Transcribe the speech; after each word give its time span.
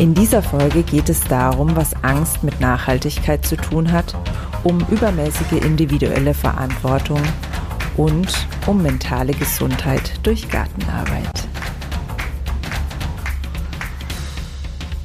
In 0.00 0.14
dieser 0.14 0.42
Folge 0.42 0.82
geht 0.82 1.10
es 1.10 1.20
darum, 1.24 1.76
was 1.76 1.92
Angst 2.02 2.42
mit 2.42 2.58
Nachhaltigkeit 2.58 3.44
zu 3.44 3.54
tun 3.54 3.92
hat, 3.92 4.16
um 4.64 4.80
übermäßige 4.88 5.62
individuelle 5.62 6.32
Verantwortung 6.32 7.20
und 7.98 8.46
um 8.66 8.82
mentale 8.82 9.34
Gesundheit 9.34 10.18
durch 10.22 10.48
Gartenarbeit. 10.48 11.46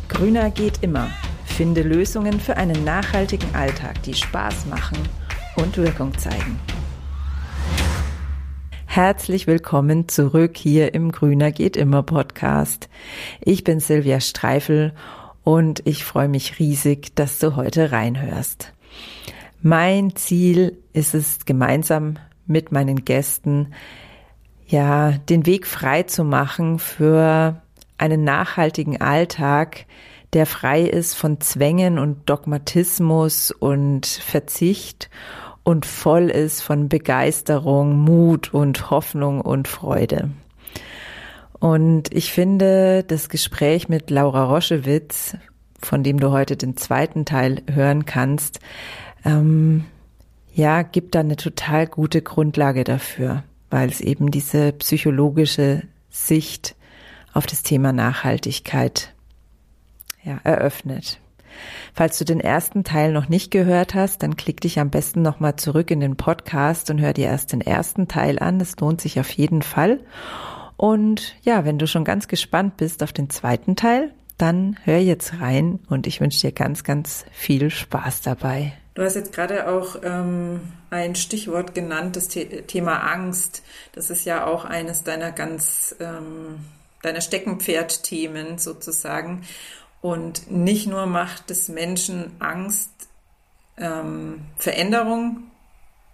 Grüner 0.08 0.50
geht 0.50 0.82
immer. 0.82 1.10
Finde 1.44 1.82
Lösungen 1.82 2.40
für 2.40 2.56
einen 2.56 2.86
nachhaltigen 2.86 3.54
Alltag, 3.54 4.02
die 4.04 4.14
Spaß 4.14 4.66
machen 4.68 4.98
und 5.58 5.76
Wirkung 5.76 6.18
zeigen. 6.18 6.58
Herzlich 8.96 9.46
willkommen 9.46 10.08
zurück 10.08 10.56
hier 10.56 10.94
im 10.94 11.12
Grüner 11.12 11.52
geht 11.52 11.76
immer 11.76 12.02
Podcast. 12.02 12.88
Ich 13.42 13.66
bin 13.66 13.82
Silvia 13.82 14.22
Streifel 14.22 14.94
und 15.44 15.86
ich 15.86 16.06
freue 16.06 16.30
mich 16.30 16.60
riesig, 16.60 17.14
dass 17.14 17.38
du 17.40 17.58
heute 17.58 17.92
reinhörst. 17.92 18.72
Mein 19.62 20.16
Ziel 20.16 20.78
ist 20.94 21.14
es, 21.14 21.44
gemeinsam 21.44 22.20
mit 22.46 22.72
meinen 22.72 23.04
Gästen 23.04 23.74
ja 24.66 25.12
den 25.12 25.46
Weg 25.46 25.68
frei 25.68 26.04
zu 26.04 26.24
machen 26.24 26.80
für 26.80 27.62
einen 27.98 28.24
nachhaltigen 28.24 29.02
Alltag, 29.02 29.88
der 30.32 30.46
frei 30.46 30.84
ist 30.84 31.16
von 31.16 31.42
Zwängen 31.42 32.00
und 32.00 32.30
Dogmatismus 32.30 33.52
und 33.52 34.06
Verzicht 34.06 35.10
und 35.66 35.86
voll 35.86 36.30
ist 36.30 36.62
von 36.62 36.88
Begeisterung, 36.90 37.98
Mut 37.98 38.54
und 38.54 38.92
Hoffnung 38.92 39.42
und 39.42 39.68
Freude. 39.68 40.30
Und 41.60 42.14
ich 42.14 42.32
finde, 42.32 43.04
das 43.04 43.30
Gespräch 43.30 43.90
mit 43.90 44.12
Laura 44.12 44.46
Roschewitz, 44.46 45.36
von 45.82 46.04
dem 46.04 46.20
du 46.20 46.32
heute 46.32 46.56
den 46.56 46.78
zweiten 46.78 47.26
Teil 47.26 47.64
hören 47.70 48.06
kannst, 48.06 48.60
ähm, 49.26 49.86
ja, 50.54 50.84
gibt 50.84 51.16
da 51.16 51.22
eine 51.22 51.36
total 51.36 51.88
gute 51.88 52.22
Grundlage 52.22 52.84
dafür, 52.84 53.44
weil 53.72 53.90
es 53.90 54.02
eben 54.02 54.30
diese 54.30 54.72
psychologische 54.72 55.82
Sicht 56.12 56.76
auf 57.34 57.48
das 57.48 57.64
Thema 57.64 57.92
Nachhaltigkeit 57.92 59.16
ja, 60.24 60.40
eröffnet. 60.44 61.20
Falls 61.94 62.18
du 62.18 62.26
den 62.26 62.40
ersten 62.40 62.84
Teil 62.84 63.12
noch 63.12 63.30
nicht 63.30 63.52
gehört 63.52 63.94
hast, 63.94 64.24
dann 64.24 64.36
klick 64.36 64.62
dich 64.62 64.80
am 64.80 64.90
besten 64.90 65.22
nochmal 65.22 65.56
zurück 65.56 65.92
in 65.92 66.00
den 66.00 66.16
Podcast 66.16 66.90
und 66.90 67.00
hör 67.00 67.14
dir 67.14 67.28
erst 67.28 67.54
den 67.54 67.62
ersten 67.62 68.08
Teil 68.08 68.40
an. 68.40 68.60
Das 68.60 68.80
lohnt 68.80 69.02
sich 69.02 69.20
auf 69.20 69.30
jeden 69.30 69.62
Fall. 69.62 70.00
Und 70.78 71.36
ja, 71.44 71.66
wenn 71.66 71.80
du 71.80 71.88
schon 71.88 72.04
ganz 72.04 72.28
gespannt 72.28 72.78
bist 72.78 73.04
auf 73.04 73.14
den 73.14 73.30
zweiten 73.30 73.76
Teil, 73.76 74.12
dann 74.38 74.78
hör 74.84 75.00
jetzt 75.00 75.40
rein 75.40 75.80
und 75.90 76.08
ich 76.08 76.20
wünsche 76.20 76.42
dir 76.42 76.52
ganz, 76.52 76.84
ganz 76.84 77.26
viel 77.32 77.70
Spaß 77.70 78.22
dabei. 78.22 78.74
Du 78.96 79.04
hast 79.04 79.16
jetzt 79.16 79.34
gerade 79.34 79.68
auch 79.70 79.98
ähm, 80.04 80.62
ein 80.90 81.16
Stichwort 81.16 81.76
genannt, 81.76 82.16
das 82.16 82.32
The 82.32 82.64
Thema 82.68 83.00
Angst. 83.12 83.62
Das 83.92 84.10
ist 84.10 84.26
ja 84.26 84.46
auch 84.46 84.64
eines 84.64 85.04
deiner 85.04 85.32
ganz 85.32 85.96
ähm, 86.00 86.60
deiner 87.02 87.22
Steckenpferdthemen 87.22 88.58
sozusagen. 88.58 89.44
Und 90.06 90.52
nicht 90.52 90.86
nur 90.86 91.08
macht 91.08 91.50
es 91.50 91.68
Menschen 91.68 92.34
Angst, 92.38 92.92
ähm, 93.76 94.42
Veränderung 94.60 95.50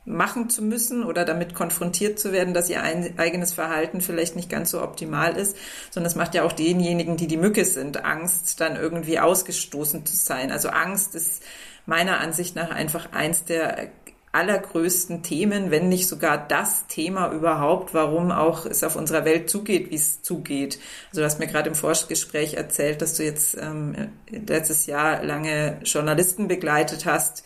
machen 0.05 0.49
zu 0.49 0.61
müssen 0.61 1.03
oder 1.03 1.25
damit 1.25 1.53
konfrontiert 1.55 2.17
zu 2.17 2.31
werden, 2.31 2.53
dass 2.53 2.69
ihr 2.69 2.81
ein, 2.81 3.19
eigenes 3.19 3.51
Verhalten 3.51 3.99
vielleicht 3.99 4.37
nicht 4.37 4.49
ganz 4.49 4.71
so 4.71 4.81
optimal 4.81 5.35
ist, 5.35 5.57
sondern 5.89 6.09
es 6.09 6.15
macht 6.15 6.35
ja 6.35 6.43
auch 6.43 6.53
denjenigen, 6.53 7.17
die 7.17 7.27
die 7.27 7.35
Mücke 7.35 7.65
sind, 7.65 8.05
Angst, 8.05 8.61
dann 8.61 8.77
irgendwie 8.77 9.19
ausgestoßen 9.19 10.05
zu 10.05 10.15
sein. 10.15 10.53
Also 10.53 10.69
Angst 10.69 11.13
ist 11.13 11.43
meiner 11.85 12.21
Ansicht 12.21 12.55
nach 12.55 12.71
einfach 12.71 13.11
eins 13.11 13.43
der 13.43 13.89
allergrößten 14.31 15.23
Themen, 15.23 15.71
wenn 15.71 15.89
nicht 15.89 16.07
sogar 16.07 16.37
das 16.47 16.87
Thema 16.87 17.31
überhaupt, 17.33 17.93
warum 17.93 18.31
auch 18.31 18.65
es 18.65 18.83
auf 18.83 18.95
unserer 18.95 19.25
Welt 19.25 19.49
zugeht, 19.49 19.91
wie 19.91 19.95
es 19.95 20.21
zugeht. 20.21 20.79
Also 21.09 21.21
du 21.21 21.25
hast 21.25 21.39
mir 21.39 21.47
gerade 21.47 21.69
im 21.69 21.75
Vorgespräch 21.75 22.53
erzählt, 22.53 23.01
dass 23.01 23.15
du 23.15 23.23
jetzt 23.23 23.57
ähm, 23.59 24.09
letztes 24.29 24.85
Jahr 24.85 25.23
lange 25.23 25.79
Journalisten 25.83 26.47
begleitet 26.47 27.05
hast, 27.05 27.43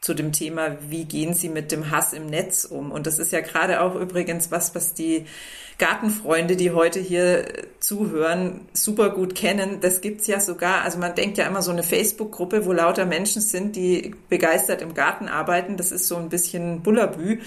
zu 0.00 0.14
dem 0.14 0.32
Thema, 0.32 0.76
wie 0.88 1.04
gehen 1.04 1.34
sie 1.34 1.48
mit 1.48 1.72
dem 1.72 1.90
Hass 1.90 2.12
im 2.12 2.26
Netz 2.26 2.64
um. 2.64 2.90
Und 2.90 3.06
das 3.06 3.18
ist 3.18 3.32
ja 3.32 3.40
gerade 3.40 3.82
auch 3.82 3.94
übrigens 3.94 4.50
was, 4.50 4.74
was 4.74 4.94
die 4.94 5.26
Gartenfreunde, 5.78 6.56
die 6.56 6.70
heute 6.70 7.00
hier 7.00 7.44
zuhören, 7.80 8.68
super 8.72 9.10
gut 9.10 9.34
kennen. 9.34 9.80
Das 9.80 10.00
gibt's 10.00 10.26
ja 10.26 10.40
sogar, 10.40 10.82
also 10.82 10.98
man 10.98 11.14
denkt 11.14 11.38
ja 11.38 11.46
immer 11.46 11.62
so 11.62 11.70
eine 11.70 11.82
Facebook-Gruppe, 11.82 12.66
wo 12.66 12.72
lauter 12.72 13.06
Menschen 13.06 13.42
sind, 13.42 13.76
die 13.76 14.14
begeistert 14.28 14.82
im 14.82 14.94
Garten 14.94 15.28
arbeiten. 15.28 15.76
Das 15.76 15.92
ist 15.92 16.06
so 16.08 16.16
ein 16.16 16.28
bisschen 16.28 16.82
Bullabü. 16.82 17.40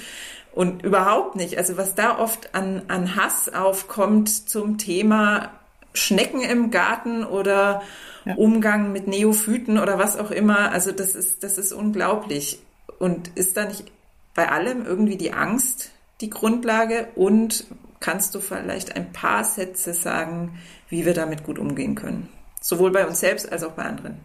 Und 0.52 0.84
überhaupt 0.84 1.36
nicht. 1.36 1.58
Also 1.58 1.78
was 1.78 1.96
da 1.96 2.20
oft 2.20 2.54
an, 2.54 2.84
an 2.88 3.16
Hass 3.16 3.52
aufkommt 3.52 4.30
zum 4.30 4.78
Thema 4.78 5.52
Schnecken 5.94 6.42
im 6.42 6.72
Garten 6.72 7.24
oder 7.24 7.84
ja. 8.26 8.36
Umgang 8.36 8.92
mit 8.92 9.08
Neophyten 9.08 9.78
oder 9.78 9.98
was 9.98 10.18
auch 10.18 10.32
immer. 10.32 10.72
Also 10.72 10.92
das 10.92 11.16
ist, 11.16 11.44
das 11.44 11.58
ist 11.58 11.72
unglaublich. 11.72 12.60
Und 13.00 13.30
ist 13.36 13.58
da 13.58 13.66
nicht 13.66 13.92
bei 14.34 14.50
allem 14.50 14.86
irgendwie 14.86 15.18
die 15.18 15.34
Angst 15.34 15.92
die 16.22 16.30
Grundlage? 16.30 17.08
Und 17.16 17.66
kannst 18.00 18.36
du 18.36 18.40
vielleicht 18.40 18.96
ein 18.96 19.12
paar 19.12 19.44
Sätze 19.44 19.94
sagen, 19.94 20.60
wie 20.90 21.06
wir 21.06 21.14
damit 21.14 21.44
gut 21.44 21.60
umgehen 21.60 21.96
können? 21.96 22.30
Sowohl 22.62 22.92
bei 22.92 23.06
uns 23.06 23.20
selbst 23.20 23.52
als 23.52 23.64
auch 23.64 23.74
bei 23.74 23.84
anderen. 23.84 24.18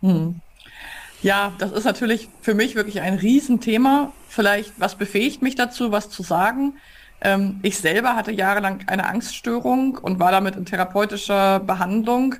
Hm. 0.00 0.40
Ja, 1.22 1.52
das 1.58 1.72
ist 1.72 1.84
natürlich 1.84 2.28
für 2.42 2.54
mich 2.54 2.74
wirklich 2.74 3.00
ein 3.00 3.14
Riesenthema. 3.14 4.12
Vielleicht, 4.28 4.72
was 4.78 4.96
befähigt 4.96 5.42
mich 5.42 5.54
dazu, 5.54 5.90
was 5.92 6.10
zu 6.10 6.22
sagen? 6.22 6.74
Ähm, 7.20 7.60
ich 7.62 7.78
selber 7.78 8.16
hatte 8.16 8.32
jahrelang 8.32 8.84
eine 8.86 9.06
Angststörung 9.06 9.96
und 9.98 10.18
war 10.18 10.30
damit 10.30 10.56
in 10.56 10.66
therapeutischer 10.66 11.60
Behandlung. 11.60 12.36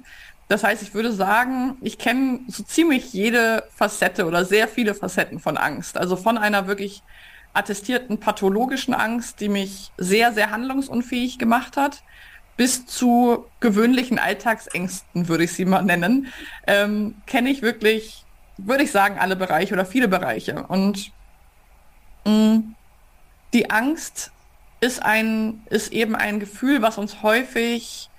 Das 0.48 0.62
heißt, 0.62 0.82
ich 0.82 0.94
würde 0.94 1.12
sagen, 1.12 1.76
ich 1.80 1.98
kenne 1.98 2.40
so 2.48 2.62
ziemlich 2.62 3.12
jede 3.12 3.64
Facette 3.74 4.26
oder 4.26 4.44
sehr 4.44 4.68
viele 4.68 4.94
Facetten 4.94 5.40
von 5.40 5.56
Angst. 5.56 5.96
Also 5.98 6.16
von 6.16 6.38
einer 6.38 6.66
wirklich 6.66 7.02
attestierten 7.52 8.18
pathologischen 8.20 8.94
Angst, 8.94 9.40
die 9.40 9.48
mich 9.48 9.90
sehr, 9.96 10.32
sehr 10.32 10.50
handlungsunfähig 10.50 11.38
gemacht 11.38 11.76
hat, 11.76 12.02
bis 12.56 12.86
zu 12.86 13.46
gewöhnlichen 13.60 14.18
Alltagsängsten, 14.18 15.28
würde 15.28 15.44
ich 15.44 15.52
sie 15.52 15.64
mal 15.64 15.82
nennen, 15.82 16.28
ähm, 16.66 17.14
kenne 17.26 17.50
ich 17.50 17.62
wirklich, 17.62 18.24
würde 18.56 18.84
ich 18.84 18.90
sagen, 18.90 19.18
alle 19.18 19.36
Bereiche 19.36 19.74
oder 19.74 19.84
viele 19.84 20.08
Bereiche. 20.08 20.64
Und 20.68 21.12
mh, 22.24 22.32
mm, 22.32 22.74
die 23.52 23.70
Angst 23.70 24.32
ist 24.80 25.02
ein, 25.02 25.62
ist 25.70 25.92
eben 25.92 26.14
ein 26.14 26.40
Gefühl, 26.40 26.82
was 26.82 26.98
uns 26.98 27.22
häufig 27.22 28.10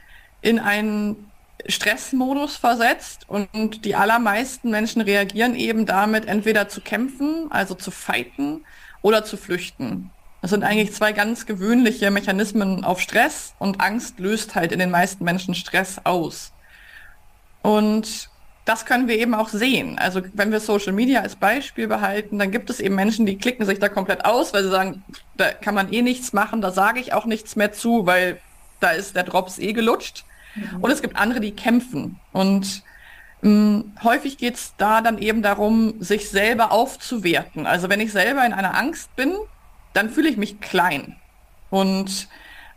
in 0.42 0.60
einen 0.60 1.32
Stressmodus 1.68 2.56
versetzt 2.56 3.26
und 3.28 3.84
die 3.86 3.96
allermeisten 3.96 4.70
Menschen 4.70 5.02
reagieren 5.02 5.56
eben 5.56 5.86
damit, 5.86 6.26
entweder 6.26 6.70
zu 6.70 6.82
kämpfen, 6.82 7.52
also 7.52 7.76
zu 7.76 7.92
fighten 7.92 8.64
oder 9.02 9.24
zu 9.24 9.38
flüchten. 9.38 10.12
Das 10.42 10.52
sind 10.52 10.64
eigentlich 10.64 10.94
zwei 10.94 11.14
ganz 11.14 11.46
gewöhnliche 11.46 12.12
Mechanismen 12.12 12.84
auf 12.84 13.02
Stress 13.02 13.54
und 13.60 13.82
Angst 13.82 14.20
löst 14.20 14.56
halt 14.56 14.72
in 14.72 14.80
den 14.80 14.92
meisten 14.92 15.24
Menschen 15.24 15.56
Stress 15.56 16.00
aus. 16.04 16.54
Und 17.64 18.30
das 18.68 18.86
können 18.86 19.08
wir 19.08 19.18
eben 19.18 19.34
auch 19.34 19.48
sehen. 19.48 19.98
Also 19.98 20.22
wenn 20.34 20.52
wir 20.52 20.60
Social 20.60 20.92
Media 20.92 21.22
als 21.22 21.38
Beispiel 21.38 21.88
behalten, 21.88 22.38
dann 22.38 22.52
gibt 22.52 22.70
es 22.70 22.82
eben 22.82 22.96
Menschen, 22.96 23.26
die 23.26 23.38
klicken 23.38 23.66
sich 23.66 23.80
da 23.80 23.88
komplett 23.88 24.26
aus, 24.26 24.54
weil 24.54 24.64
sie 24.64 24.70
sagen, 24.70 25.06
da 25.38 25.54
kann 25.54 25.74
man 25.74 25.94
eh 25.94 26.02
nichts 26.02 26.34
machen, 26.34 26.60
da 26.62 26.72
sage 26.72 27.00
ich 27.00 27.14
auch 27.14 27.26
nichts 27.26 27.56
mehr 27.56 27.72
zu, 27.72 28.06
weil 28.06 28.40
da 28.82 28.90
ist 28.90 29.16
der 29.16 29.24
Drops 29.24 29.58
eh 29.58 29.72
gelutscht. 29.72 30.26
Mhm. 30.56 30.82
Und 30.82 30.92
es 30.92 31.02
gibt 31.02 31.16
andere, 31.16 31.40
die 31.40 31.52
kämpfen. 31.52 32.20
Und 32.34 32.84
mh, 33.42 33.50
hm, 33.50 33.92
häufig 34.04 34.38
geht 34.38 34.56
es 34.56 34.74
da 34.78 35.00
dann 35.00 35.18
eben 35.18 35.42
darum, 35.42 35.94
sich 36.02 36.30
selber 36.30 36.74
aufzuwerten. 36.74 37.66
Also 37.66 37.88
wenn 37.88 38.02
ich 38.02 38.12
selber 38.12 38.46
in 38.46 38.52
einer 38.52 38.76
Angst 38.76 39.16
bin, 39.16 39.34
dann 39.94 40.10
fühle 40.10 40.28
ich 40.28 40.36
mich 40.36 40.60
klein. 40.60 41.16
Und 41.70 42.28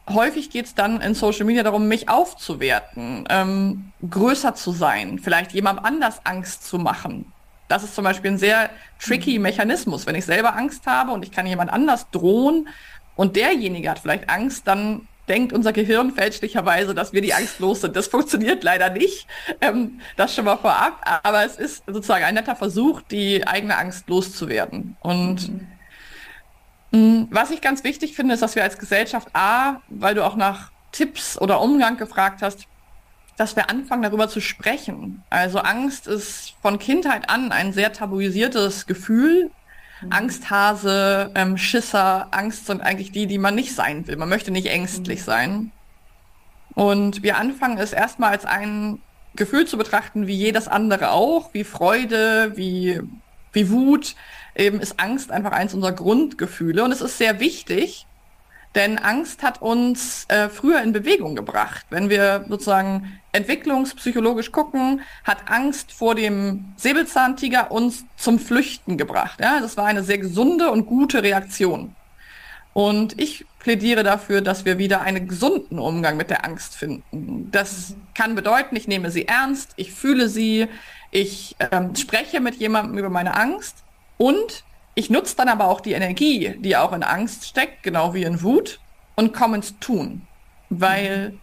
häufig 0.08 0.50
geht 0.50 0.66
es 0.66 0.74
dann 0.74 1.00
in 1.00 1.14
Social 1.14 1.44
Media 1.44 1.62
darum, 1.62 1.88
mich 1.88 2.08
aufzuwerten, 2.08 3.24
ähm, 3.28 3.92
größer 4.08 4.54
zu 4.54 4.72
sein, 4.72 5.18
vielleicht 5.18 5.52
jemandem 5.52 5.84
anders 5.84 6.20
Angst 6.24 6.66
zu 6.66 6.78
machen. 6.78 7.32
Das 7.68 7.84
ist 7.84 7.94
zum 7.94 8.04
Beispiel 8.04 8.32
ein 8.32 8.38
sehr 8.38 8.70
tricky 9.00 9.38
mhm. 9.38 9.42
Mechanismus. 9.42 10.06
Wenn 10.06 10.16
ich 10.16 10.24
selber 10.24 10.56
Angst 10.56 10.86
habe 10.86 11.12
und 11.12 11.24
ich 11.24 11.30
kann 11.30 11.46
jemand 11.46 11.72
anders 11.72 12.10
drohen 12.10 12.68
und 13.14 13.36
derjenige 13.36 13.88
hat 13.88 14.00
vielleicht 14.00 14.28
Angst, 14.28 14.66
dann 14.66 15.06
denkt 15.28 15.52
unser 15.52 15.72
Gehirn 15.72 16.10
fälschlicherweise, 16.10 16.94
dass 16.94 17.12
wir 17.12 17.22
die 17.22 17.32
Angst 17.32 17.60
los 17.60 17.80
sind. 17.82 17.94
Das 17.94 18.06
funktioniert 18.08 18.64
leider 18.64 18.90
nicht. 18.90 19.28
Ähm, 19.60 20.00
das 20.16 20.34
schon 20.34 20.46
mal 20.46 20.56
vorab. 20.56 21.00
Aber 21.22 21.44
es 21.44 21.56
ist 21.56 21.84
sozusagen 21.86 22.24
ein 22.24 22.34
netter 22.34 22.56
Versuch, 22.56 23.02
die 23.02 23.46
eigene 23.46 23.78
Angst 23.78 24.08
loszuwerden. 24.08 24.96
Und 25.00 25.48
mhm. 25.48 25.68
Mh, 26.92 27.28
was 27.30 27.50
ich 27.50 27.60
ganz 27.60 27.84
wichtig 27.84 28.14
finde, 28.14 28.34
ist, 28.34 28.42
dass 28.42 28.54
wir 28.54 28.62
als 28.62 28.78
Gesellschaft 28.78 29.28
A, 29.32 29.80
weil 29.88 30.14
du 30.14 30.24
auch 30.24 30.36
nach 30.36 30.70
Tipps 30.92 31.40
oder 31.40 31.60
Umgang 31.60 31.96
gefragt 31.96 32.42
hast, 32.42 32.66
dass 33.36 33.56
wir 33.56 33.70
anfangen, 33.70 34.02
darüber 34.02 34.28
zu 34.28 34.40
sprechen. 34.40 35.22
Also 35.30 35.60
Angst 35.60 36.06
ist 36.06 36.54
von 36.60 36.78
Kindheit 36.78 37.30
an 37.30 37.52
ein 37.52 37.72
sehr 37.72 37.92
tabuisiertes 37.92 38.86
Gefühl. 38.86 39.50
Mhm. 40.02 40.12
Angsthase, 40.12 41.30
ähm, 41.34 41.56
Schisser, 41.56 42.28
Angst 42.32 42.66
sind 42.66 42.82
eigentlich 42.82 43.12
die, 43.12 43.26
die 43.26 43.38
man 43.38 43.54
nicht 43.54 43.74
sein 43.74 44.06
will. 44.06 44.16
Man 44.16 44.28
möchte 44.28 44.50
nicht 44.50 44.66
ängstlich 44.66 45.20
mhm. 45.20 45.24
sein. 45.24 45.72
Und 46.74 47.22
wir 47.22 47.38
anfangen 47.38 47.78
es 47.78 47.92
erstmal 47.92 48.32
als 48.32 48.44
ein 48.44 49.00
Gefühl 49.36 49.66
zu 49.66 49.78
betrachten, 49.78 50.26
wie 50.26 50.34
jedes 50.34 50.68
andere 50.68 51.12
auch, 51.12 51.54
wie 51.54 51.64
Freude, 51.64 52.56
wie, 52.56 53.00
wie 53.52 53.70
Wut. 53.70 54.16
Eben 54.54 54.80
ist 54.80 55.00
Angst 55.00 55.30
einfach 55.30 55.52
eins 55.52 55.74
unserer 55.74 55.92
Grundgefühle. 55.92 56.84
Und 56.84 56.92
es 56.92 57.00
ist 57.00 57.18
sehr 57.18 57.40
wichtig, 57.40 58.06
denn 58.74 58.98
Angst 58.98 59.42
hat 59.42 59.60
uns 59.60 60.26
äh, 60.28 60.48
früher 60.48 60.80
in 60.82 60.92
Bewegung 60.92 61.34
gebracht. 61.34 61.86
Wenn 61.90 62.08
wir 62.08 62.44
sozusagen 62.48 63.20
entwicklungspsychologisch 63.32 64.52
gucken, 64.52 65.00
hat 65.24 65.50
Angst 65.50 65.92
vor 65.92 66.14
dem 66.14 66.72
Säbelzahntiger 66.76 67.72
uns 67.72 68.04
zum 68.16 68.38
Flüchten 68.38 68.96
gebracht. 68.96 69.40
Ja, 69.40 69.60
das 69.60 69.76
war 69.76 69.86
eine 69.86 70.04
sehr 70.04 70.18
gesunde 70.18 70.70
und 70.70 70.86
gute 70.86 71.22
Reaktion. 71.22 71.96
Und 72.72 73.20
ich 73.20 73.44
plädiere 73.58 74.04
dafür, 74.04 74.40
dass 74.40 74.64
wir 74.64 74.78
wieder 74.78 75.00
einen 75.00 75.26
gesunden 75.26 75.80
Umgang 75.80 76.16
mit 76.16 76.30
der 76.30 76.44
Angst 76.44 76.76
finden. 76.76 77.48
Das 77.50 77.94
kann 78.14 78.36
bedeuten, 78.36 78.76
ich 78.76 78.86
nehme 78.86 79.10
sie 79.10 79.26
ernst, 79.26 79.72
ich 79.74 79.92
fühle 79.92 80.28
sie, 80.28 80.68
ich 81.10 81.56
ähm, 81.72 81.96
spreche 81.96 82.40
mit 82.40 82.54
jemandem 82.54 82.96
über 82.98 83.10
meine 83.10 83.34
Angst 83.36 83.82
und 84.20 84.64
ich 84.94 85.08
nutze 85.08 85.34
dann 85.34 85.48
aber 85.48 85.68
auch 85.68 85.80
die 85.80 85.92
Energie, 85.92 86.54
die 86.58 86.76
auch 86.76 86.92
in 86.92 87.02
Angst 87.02 87.46
steckt, 87.46 87.82
genau 87.82 88.12
wie 88.12 88.24
in 88.24 88.42
Wut, 88.42 88.78
und 89.16 89.32
komme 89.32 89.56
ins 89.56 89.78
Tun. 89.78 90.26
Weil 90.68 91.38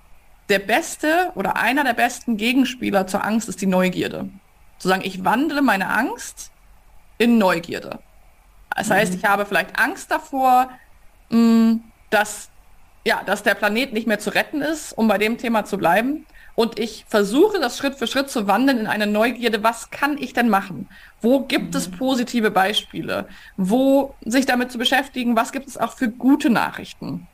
der 0.47 0.59
beste 0.59 1.31
oder 1.33 1.56
einer 1.56 1.83
der 1.83 1.94
besten 1.94 2.38
Gegenspieler 2.38 3.07
zur 3.07 3.24
Angst 3.24 3.50
ist 3.50 3.62
die 3.62 3.65
Neugierde. 3.65 4.29
Zu 4.77 4.89
sagen, 4.89 5.01
ich 5.03 5.25
wandle 5.25 5.63
meine 5.63 5.89
Angst 5.89 6.51
in 7.18 7.39
Neugierde. 7.39 7.97
Das 8.75 8.91
heißt, 8.91 9.13
mhm. 9.13 9.18
ich 9.18 9.25
habe 9.25 9.47
vielleicht 9.47 9.79
Angst 9.79 10.12
davor, 10.12 10.69
mh, 11.31 11.79
dass, 12.12 12.51
ja, 13.07 13.24
dass 13.25 13.41
der 13.41 13.56
Planet 13.56 13.91
nicht 13.91 14.06
mehr 14.06 14.19
zu 14.19 14.29
retten 14.29 14.62
ist, 14.62 14.94
um 14.94 15.07
bei 15.07 15.18
dem 15.18 15.39
Thema 15.39 15.65
zu 15.65 15.79
bleiben. 15.79 16.27
Und 16.57 16.80
ich 16.80 17.06
versuche 17.07 17.59
das 17.59 17.77
Schritt 17.77 18.00
für 18.00 18.07
Schritt 18.07 18.31
zu 18.31 18.48
wandeln 18.48 18.80
in 18.80 18.88
eine 18.88 19.06
Neugierde, 19.06 19.62
was 19.62 19.92
kann 19.92 20.18
ich 20.18 20.33
denn 20.33 20.50
machen? 20.50 20.89
Wo 21.21 21.42
gibt 21.42 21.75
es 21.75 21.88
mhm. 21.88 21.98
positive 21.98 22.50
Beispiele? 22.50 23.27
Wo 23.57 24.15
sich 24.25 24.48
damit 24.48 24.71
zu 24.71 24.80
beschäftigen, 24.80 25.36
was 25.36 25.51
gibt 25.51 25.68
es 25.68 25.77
auch 25.77 25.92
für 25.92 26.09
gute 26.09 26.50
Nachrichten? 26.50 27.27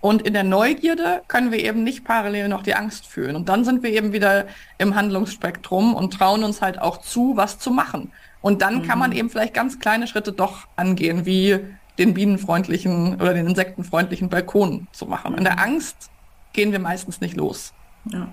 Und 0.00 0.22
in 0.22 0.32
der 0.32 0.42
Neugierde 0.42 1.20
können 1.28 1.52
wir 1.52 1.62
eben 1.62 1.84
nicht 1.84 2.04
parallel 2.04 2.48
noch 2.48 2.62
die 2.62 2.74
Angst 2.74 3.06
fühlen. 3.06 3.36
Und 3.36 3.50
dann 3.50 3.62
sind 3.62 3.82
wir 3.82 3.90
eben 3.90 4.14
wieder 4.14 4.46
im 4.78 4.94
Handlungsspektrum 4.94 5.94
und 5.94 6.14
trauen 6.14 6.42
uns 6.42 6.62
halt 6.62 6.80
auch 6.80 7.02
zu, 7.02 7.36
was 7.36 7.58
zu 7.58 7.70
machen. 7.70 8.10
Und 8.40 8.62
dann 8.62 8.76
mhm. 8.78 8.82
kann 8.84 8.98
man 8.98 9.10
mhm. 9.10 9.16
eben 9.16 9.28
vielleicht 9.28 9.52
ganz 9.52 9.80
kleine 9.80 10.06
Schritte 10.06 10.32
doch 10.32 10.66
angehen, 10.76 11.26
wie 11.26 11.58
den 11.98 12.14
bienenfreundlichen 12.14 13.16
oder 13.16 13.34
den 13.34 13.48
insektenfreundlichen 13.48 14.30
Balkon 14.30 14.86
zu 14.92 15.04
machen. 15.04 15.34
In 15.34 15.44
der 15.44 15.56
mhm. 15.56 15.62
Angst 15.74 16.08
gehen 16.54 16.72
wir 16.72 16.78
meistens 16.78 17.20
nicht 17.20 17.36
los. 17.36 17.74
Ja. 18.10 18.28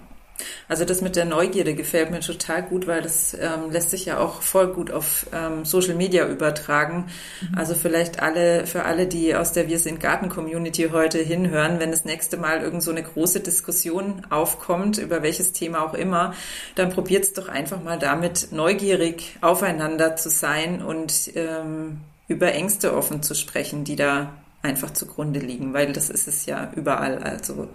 Also 0.67 0.85
das 0.85 1.01
mit 1.01 1.15
der 1.15 1.25
Neugierde 1.25 1.75
gefällt 1.75 2.11
mir 2.11 2.19
total 2.19 2.63
gut, 2.63 2.87
weil 2.87 3.01
das 3.01 3.33
ähm, 3.33 3.69
lässt 3.71 3.91
sich 3.91 4.05
ja 4.05 4.19
auch 4.19 4.41
voll 4.41 4.67
gut 4.67 4.91
auf 4.91 5.27
ähm, 5.33 5.65
Social 5.65 5.95
Media 5.95 6.27
übertragen. 6.27 7.05
Mhm. 7.41 7.57
Also 7.57 7.75
vielleicht 7.75 8.21
alle, 8.21 8.65
für 8.65 8.83
alle, 8.83 9.07
die 9.07 9.35
aus 9.35 9.51
der 9.51 9.67
Wir 9.67 9.79
sind 9.79 9.99
Garten 9.99 10.29
Community 10.29 10.89
heute 10.91 11.19
hinhören, 11.19 11.79
wenn 11.79 11.91
das 11.91 12.05
nächste 12.05 12.37
Mal 12.37 12.61
irgend 12.61 12.81
so 12.83 12.91
eine 12.91 13.03
große 13.03 13.41
Diskussion 13.41 14.25
aufkommt, 14.29 14.97
über 14.97 15.21
welches 15.21 15.53
Thema 15.53 15.83
auch 15.83 15.93
immer, 15.93 16.33
dann 16.75 16.89
probiert 16.89 17.23
es 17.25 17.33
doch 17.33 17.49
einfach 17.49 17.83
mal 17.83 17.99
damit, 17.99 18.47
neugierig 18.51 19.37
aufeinander 19.41 20.15
zu 20.15 20.29
sein 20.29 20.81
und 20.81 21.31
ähm, 21.35 22.01
über 22.27 22.51
Ängste 22.53 22.95
offen 22.95 23.21
zu 23.21 23.35
sprechen, 23.35 23.83
die 23.83 23.95
da 23.95 24.33
einfach 24.61 24.91
zugrunde 24.91 25.39
liegen, 25.39 25.73
weil 25.73 25.91
das 25.91 26.09
ist 26.09 26.27
es 26.27 26.45
ja 26.45 26.71
überall. 26.75 27.19
Also 27.19 27.67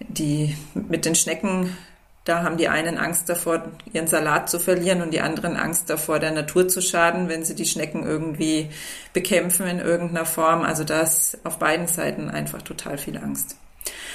die 0.00 0.56
mit 0.74 1.04
den 1.04 1.14
Schnecken, 1.14 1.76
da 2.24 2.42
haben 2.42 2.56
die 2.56 2.68
einen 2.68 2.98
Angst 2.98 3.28
davor, 3.28 3.62
ihren 3.92 4.08
Salat 4.08 4.50
zu 4.50 4.58
verlieren 4.58 5.00
und 5.00 5.12
die 5.12 5.20
anderen 5.20 5.56
Angst 5.56 5.88
davor, 5.88 6.18
der 6.18 6.32
Natur 6.32 6.66
zu 6.66 6.80
schaden, 6.82 7.28
wenn 7.28 7.44
sie 7.44 7.54
die 7.54 7.66
Schnecken 7.66 8.04
irgendwie 8.04 8.68
bekämpfen 9.12 9.66
in 9.68 9.78
irgendeiner 9.78 10.26
Form. 10.26 10.62
Also 10.62 10.82
da 10.82 11.02
ist 11.02 11.38
auf 11.44 11.58
beiden 11.60 11.86
Seiten 11.86 12.28
einfach 12.28 12.62
total 12.62 12.98
viel 12.98 13.16
Angst. 13.16 13.56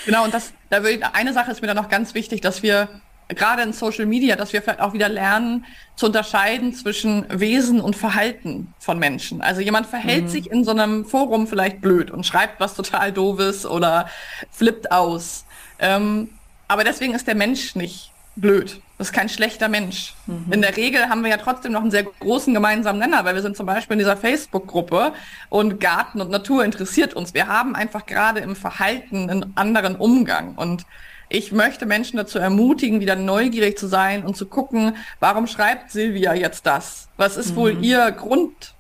Genau, 0.06 0.26
und 0.26 0.34
das, 0.34 0.52
da 0.70 0.84
will, 0.84 1.02
eine 1.14 1.34
Sache 1.34 1.52
ist 1.52 1.62
mir 1.62 1.68
da 1.68 1.74
noch 1.74 1.88
ganz 1.88 2.14
wichtig, 2.14 2.42
dass 2.42 2.62
wir 2.62 2.90
gerade 3.36 3.62
in 3.64 3.74
Social 3.74 4.06
Media, 4.06 4.36
dass 4.36 4.54
wir 4.54 4.62
vielleicht 4.62 4.80
auch 4.80 4.94
wieder 4.94 5.10
lernen 5.10 5.66
zu 5.96 6.08
unterscheiden 6.08 6.74
zwischen 6.74 7.26
Wesen 7.30 7.82
und 7.82 7.96
Verhalten 7.96 8.74
von 8.80 9.00
Menschen. 9.00 9.42
Also 9.42 9.62
jemand 9.62 9.88
verhält 9.88 10.26
mhm. 10.26 10.30
sich 10.30 10.52
in 10.52 10.64
so 10.64 10.72
einem 10.72 11.06
Forum 11.06 11.48
vielleicht 11.48 11.82
blöd 11.82 12.12
und 12.12 12.26
schreibt 12.26 12.60
was 12.60 12.76
total 12.76 13.12
doofes 13.12 13.66
oder 13.66 14.10
flippt 14.52 14.92
aus. 14.92 15.46
Ähm, 15.80 16.30
aber 16.68 16.84
deswegen 16.84 17.14
ist 17.14 17.28
der 17.28 17.36
Mensch 17.36 17.76
nicht 17.76 18.12
blöd. 18.36 18.82
Das 18.98 19.08
ist 19.08 19.14
kein 19.14 19.30
schlechter 19.30 19.68
Mensch. 19.68 20.14
Mhm. 20.28 20.54
In 20.54 20.62
der 20.62 20.78
Regel 20.78 21.10
haben 21.10 21.24
wir 21.24 21.32
ja 21.32 21.38
trotzdem 21.38 21.72
noch 21.72 21.82
einen 21.82 21.92
sehr 21.92 22.04
großen 22.04 22.54
gemeinsamen 22.54 23.00
Nenner, 23.00 23.26
weil 23.26 23.36
wir 23.36 23.42
sind 23.42 23.58
zum 23.58 23.66
Beispiel 23.66 23.94
in 23.94 24.00
dieser 24.00 24.16
Facebook-Gruppe 24.16 25.14
und 25.50 25.80
Garten 25.80 26.22
und 26.22 26.30
Natur 26.30 26.64
interessiert 26.64 27.14
uns. 27.14 27.34
Wir 27.34 27.48
haben 27.48 27.76
einfach 27.76 28.06
gerade 28.06 28.42
im 28.42 28.56
Verhalten 28.56 29.30
einen 29.30 29.58
anderen 29.58 29.96
Umgang 29.96 30.56
und 30.56 30.86
ich 31.32 31.52
möchte 31.52 31.86
Menschen 31.86 32.18
dazu 32.18 32.40
ermutigen, 32.40 33.00
wieder 33.00 33.16
neugierig 33.16 33.78
zu 33.78 33.88
sein 33.88 34.24
und 34.24 34.36
zu 34.36 34.46
gucken, 34.46 34.96
warum 35.20 35.48
schreibt 35.48 35.92
Silvia 35.92 36.34
jetzt 36.34 36.66
das? 36.66 37.08
Was 37.18 37.38
ist 37.38 37.52
mhm. 37.52 37.56
wohl 37.56 37.84
ihr 37.84 38.12
Grund? 38.12 38.74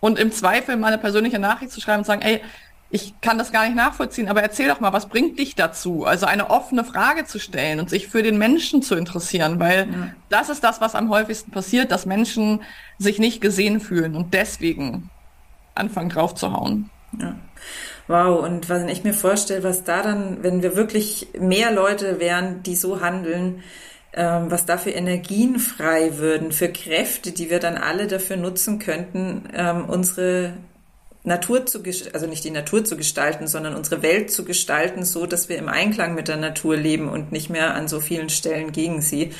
Und 0.00 0.18
im 0.18 0.32
Zweifel 0.32 0.76
mal 0.76 0.88
eine 0.88 0.98
persönliche 0.98 1.38
Nachricht 1.38 1.72
zu 1.72 1.80
schreiben 1.80 1.98
und 1.98 2.04
sagen, 2.04 2.22
ey, 2.22 2.40
ich 2.90 3.20
kann 3.20 3.38
das 3.38 3.52
gar 3.52 3.64
nicht 3.64 3.74
nachvollziehen, 3.74 4.28
aber 4.28 4.42
erzähl 4.42 4.68
doch 4.68 4.80
mal, 4.80 4.92
was 4.92 5.08
bringt 5.08 5.38
dich 5.38 5.56
dazu? 5.56 6.04
Also 6.04 6.26
eine 6.26 6.50
offene 6.50 6.84
Frage 6.84 7.24
zu 7.24 7.38
stellen 7.38 7.80
und 7.80 7.90
sich 7.90 8.06
für 8.08 8.22
den 8.22 8.38
Menschen 8.38 8.82
zu 8.82 8.94
interessieren, 8.94 9.58
weil 9.58 9.88
ja. 9.90 10.08
das 10.28 10.48
ist 10.48 10.62
das, 10.62 10.80
was 10.80 10.94
am 10.94 11.10
häufigsten 11.10 11.50
passiert, 11.50 11.90
dass 11.90 12.06
Menschen 12.06 12.60
sich 12.98 13.18
nicht 13.18 13.40
gesehen 13.40 13.80
fühlen 13.80 14.14
und 14.14 14.32
deswegen 14.32 15.10
anfangen 15.74 16.10
drauf 16.10 16.34
zu 16.34 16.52
hauen. 16.52 16.90
Ja. 17.20 17.36
Wow, 18.06 18.44
und 18.44 18.68
was 18.68 18.82
ich 18.84 19.02
mir 19.02 19.14
vorstelle, 19.14 19.64
was 19.64 19.84
da 19.84 20.02
dann, 20.02 20.42
wenn 20.42 20.62
wir 20.62 20.76
wirklich 20.76 21.28
mehr 21.38 21.72
Leute 21.72 22.20
wären, 22.20 22.62
die 22.62 22.76
so 22.76 23.00
handeln, 23.00 23.62
ähm, 24.12 24.50
was 24.50 24.66
da 24.66 24.76
für 24.76 24.90
Energien 24.90 25.58
frei 25.58 26.18
würden, 26.18 26.52
für 26.52 26.68
Kräfte, 26.68 27.32
die 27.32 27.50
wir 27.50 27.60
dann 27.60 27.76
alle 27.76 28.06
dafür 28.06 28.36
nutzen 28.36 28.78
könnten, 28.78 29.48
ähm, 29.54 29.86
unsere 29.88 30.52
Natur 31.24 31.64
zu, 31.64 31.82
also 32.12 32.26
nicht 32.26 32.44
die 32.44 32.50
Natur 32.50 32.84
zu 32.84 32.98
gestalten, 32.98 33.46
sondern 33.46 33.74
unsere 33.74 34.02
Welt 34.02 34.30
zu 34.30 34.44
gestalten, 34.44 35.04
so 35.04 35.24
dass 35.24 35.48
wir 35.48 35.56
im 35.56 35.68
Einklang 35.68 36.14
mit 36.14 36.28
der 36.28 36.36
Natur 36.36 36.76
leben 36.76 37.08
und 37.08 37.32
nicht 37.32 37.48
mehr 37.48 37.74
an 37.74 37.88
so 37.88 38.00
vielen 38.00 38.28
Stellen 38.28 38.72
gegen 38.72 39.00
sie. 39.00 39.32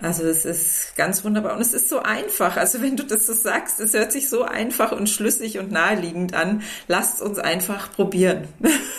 Also 0.00 0.24
es 0.24 0.44
ist 0.44 0.96
ganz 0.96 1.24
wunderbar 1.24 1.54
und 1.54 1.60
es 1.60 1.74
ist 1.74 1.88
so 1.88 2.00
einfach. 2.00 2.56
Also 2.56 2.82
wenn 2.82 2.96
du 2.96 3.04
das 3.04 3.26
so 3.26 3.32
sagst, 3.32 3.80
es 3.80 3.94
hört 3.94 4.12
sich 4.12 4.28
so 4.28 4.42
einfach 4.42 4.92
und 4.92 5.08
schlüssig 5.08 5.58
und 5.58 5.70
naheliegend 5.70 6.34
an. 6.34 6.62
Lasst 6.88 7.20
uns 7.22 7.38
einfach 7.38 7.92
probieren. 7.92 8.48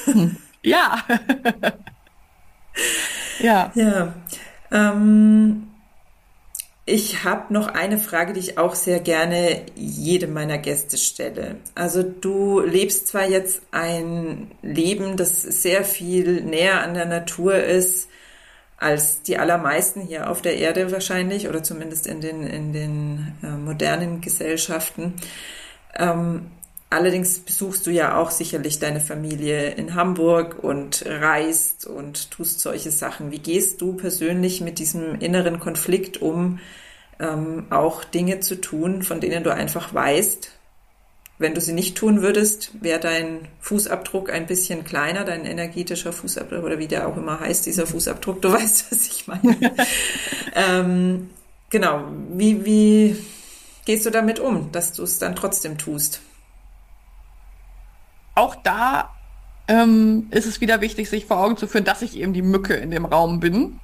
Ja. 0.64 1.04
ja. 3.40 3.72
Ja. 3.74 4.14
Ähm, 4.72 5.72
ich 6.86 7.24
habe 7.24 7.54
noch 7.54 7.68
eine 7.68 7.98
Frage, 7.98 8.34
die 8.34 8.40
ich 8.40 8.58
auch 8.58 8.76
sehr 8.76 9.00
gerne 9.00 9.62
jedem 9.76 10.34
meiner 10.34 10.58
Gäste 10.58 10.98
stelle. 10.98 11.58
Also 11.76 12.04
du 12.04 12.60
lebst 12.60 13.08
zwar 13.08 13.28
jetzt 13.28 13.62
ein 13.72 14.52
Leben, 14.62 15.16
das 15.18 15.42
sehr 15.42 15.84
viel 15.84 16.42
näher 16.44 16.82
an 16.82 16.94
der 16.94 17.06
Natur 17.06 17.56
ist 17.56 18.10
als 18.82 19.22
die 19.22 19.38
allermeisten 19.38 20.02
hier 20.02 20.28
auf 20.28 20.42
der 20.42 20.58
Erde 20.58 20.92
wahrscheinlich 20.92 21.48
oder 21.48 21.62
zumindest 21.62 22.08
in 22.08 22.20
den, 22.20 22.42
in 22.42 22.74
den 22.74 23.36
äh, 23.44 23.52
modernen 23.52 24.22
Gesellschaften. 24.22 25.14
Ähm, 25.96 26.48
allerdings 26.90 27.38
besuchst 27.40 27.86
du 27.86 27.92
ja 27.92 28.18
auch 28.18 28.32
sicherlich 28.32 28.80
deine 28.80 29.00
Familie 29.00 29.70
in 29.70 29.94
Hamburg 29.94 30.64
und 30.64 31.06
reist 31.06 31.86
und 31.86 32.32
tust 32.32 32.60
solche 32.60 32.90
Sachen. 32.90 33.30
Wie 33.30 33.38
gehst 33.38 33.82
du 33.82 33.94
persönlich 33.94 34.62
mit 34.62 34.80
diesem 34.80 35.20
inneren 35.20 35.60
Konflikt 35.60 36.20
um, 36.20 36.58
ähm, 37.20 37.68
auch 37.70 38.04
Dinge 38.04 38.40
zu 38.40 38.60
tun, 38.60 39.04
von 39.04 39.22
denen 39.22 39.44
du 39.44 39.54
einfach 39.54 39.94
weißt, 39.94 40.54
wenn 41.42 41.54
du 41.54 41.62
sie 41.62 41.74
nicht 41.74 41.98
tun 41.98 42.22
würdest, 42.22 42.72
wäre 42.82 43.00
dein 43.00 43.48
Fußabdruck 43.60 44.32
ein 44.32 44.46
bisschen 44.46 44.84
kleiner, 44.84 45.24
dein 45.24 45.46
energetischer 45.46 46.14
Fußabdruck 46.14 46.64
oder 46.64 46.80
wie 46.80 46.88
der 46.88 47.08
auch 47.08 47.18
immer 47.18 47.40
heißt, 47.40 47.66
dieser 47.66 47.86
Fußabdruck, 47.88 48.42
du 48.42 48.52
weißt, 48.54 48.92
was 48.92 49.08
ich 49.08 49.28
meine. 49.28 49.58
ähm, 50.56 51.30
genau, 51.70 52.06
wie, 52.34 52.66
wie 52.66 53.16
gehst 53.86 54.06
du 54.06 54.10
damit 54.10 54.40
um, 54.40 54.72
dass 54.72 54.94
du 54.94 55.04
es 55.04 55.20
dann 55.20 55.36
trotzdem 55.36 55.78
tust? 55.78 56.22
Auch 58.36 58.56
da 58.56 59.10
ähm, 59.68 60.28
ist 60.32 60.46
es 60.46 60.62
wieder 60.62 60.80
wichtig, 60.82 61.10
sich 61.10 61.26
vor 61.26 61.40
Augen 61.40 61.58
zu 61.58 61.68
führen, 61.68 61.84
dass 61.84 62.02
ich 62.02 62.18
eben 62.18 62.34
die 62.34 62.42
Mücke 62.42 62.76
in 62.76 62.92
dem 62.92 63.06
Raum 63.06 63.40
bin 63.40 63.80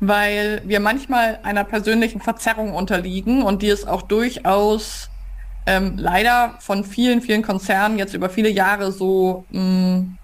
weil 0.00 0.62
wir 0.64 0.80
manchmal 0.80 1.40
einer 1.42 1.64
persönlichen 1.64 2.20
Verzerrung 2.20 2.72
unterliegen 2.72 3.42
und 3.42 3.62
die 3.62 3.68
ist 3.68 3.88
auch 3.88 4.02
durchaus 4.02 5.10
ähm, 5.68 5.98
leider 5.98 6.54
von 6.60 6.82
vielen, 6.82 7.20
vielen 7.20 7.42
Konzernen 7.42 7.98
jetzt 7.98 8.14
über 8.14 8.30
viele 8.30 8.48
Jahre 8.48 8.90
so 8.90 9.44
mh, 9.50 9.60
mm, 9.60 10.18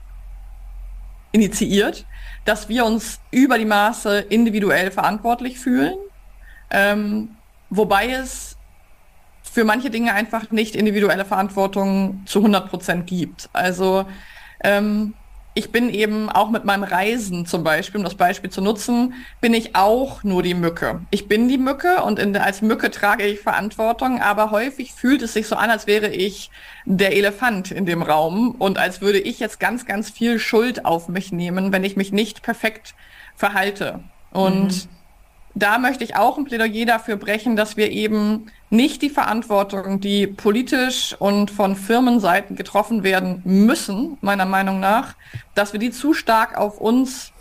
initiiert, 1.32 2.06
dass 2.46 2.70
wir 2.70 2.86
uns 2.86 3.20
über 3.30 3.58
die 3.58 3.66
Maße 3.66 4.20
individuell 4.20 4.90
verantwortlich 4.90 5.58
fühlen, 5.58 5.96
ähm, 6.70 7.36
wobei 7.68 8.12
es 8.12 8.56
für 9.42 9.64
manche 9.64 9.90
Dinge 9.90 10.14
einfach 10.14 10.50
nicht 10.50 10.74
individuelle 10.74 11.26
Verantwortung 11.26 12.22
zu 12.24 12.38
100 12.38 12.70
Prozent 12.70 13.06
gibt. 13.06 13.50
Also 13.52 14.06
ähm, 14.62 15.12
ich 15.54 15.70
bin 15.70 15.88
eben 15.88 16.28
auch 16.28 16.50
mit 16.50 16.64
meinem 16.64 16.82
Reisen 16.82 17.46
zum 17.46 17.62
Beispiel, 17.62 17.98
um 17.98 18.04
das 18.04 18.16
Beispiel 18.16 18.50
zu 18.50 18.60
nutzen, 18.60 19.14
bin 19.40 19.54
ich 19.54 19.76
auch 19.76 20.24
nur 20.24 20.42
die 20.42 20.54
Mücke. 20.54 21.00
Ich 21.10 21.28
bin 21.28 21.48
die 21.48 21.58
Mücke 21.58 22.02
und 22.02 22.18
in, 22.18 22.36
als 22.36 22.60
Mücke 22.60 22.90
trage 22.90 23.24
ich 23.24 23.40
Verantwortung, 23.40 24.20
aber 24.20 24.50
häufig 24.50 24.92
fühlt 24.92 25.22
es 25.22 25.32
sich 25.32 25.46
so 25.46 25.54
an, 25.54 25.70
als 25.70 25.86
wäre 25.86 26.08
ich 26.08 26.50
der 26.84 27.16
Elefant 27.16 27.70
in 27.70 27.86
dem 27.86 28.02
Raum 28.02 28.56
und 28.58 28.78
als 28.78 29.00
würde 29.00 29.20
ich 29.20 29.38
jetzt 29.38 29.60
ganz, 29.60 29.86
ganz 29.86 30.10
viel 30.10 30.40
Schuld 30.40 30.84
auf 30.84 31.08
mich 31.08 31.30
nehmen, 31.30 31.72
wenn 31.72 31.84
ich 31.84 31.96
mich 31.96 32.12
nicht 32.12 32.42
perfekt 32.42 32.94
verhalte. 33.36 34.00
Und 34.32 34.86
mhm 34.86 34.88
da 35.54 35.78
möchte 35.78 36.02
ich 36.02 36.16
auch 36.16 36.36
ein 36.36 36.44
Plädoyer 36.44 36.84
dafür 36.84 37.16
brechen, 37.16 37.54
dass 37.54 37.76
wir 37.76 37.90
eben 37.90 38.50
nicht 38.70 39.02
die 39.02 39.10
Verantwortung, 39.10 40.00
die 40.00 40.26
politisch 40.26 41.14
und 41.18 41.50
von 41.50 41.76
Firmenseiten 41.76 42.56
getroffen 42.56 43.04
werden 43.04 43.40
müssen, 43.44 44.18
meiner 44.20 44.46
Meinung 44.46 44.80
nach, 44.80 45.14
dass 45.54 45.72
wir 45.72 45.80
die 45.80 45.92
zu 45.92 46.12
stark 46.12 46.56
auf 46.58 46.78
uns 46.78 47.32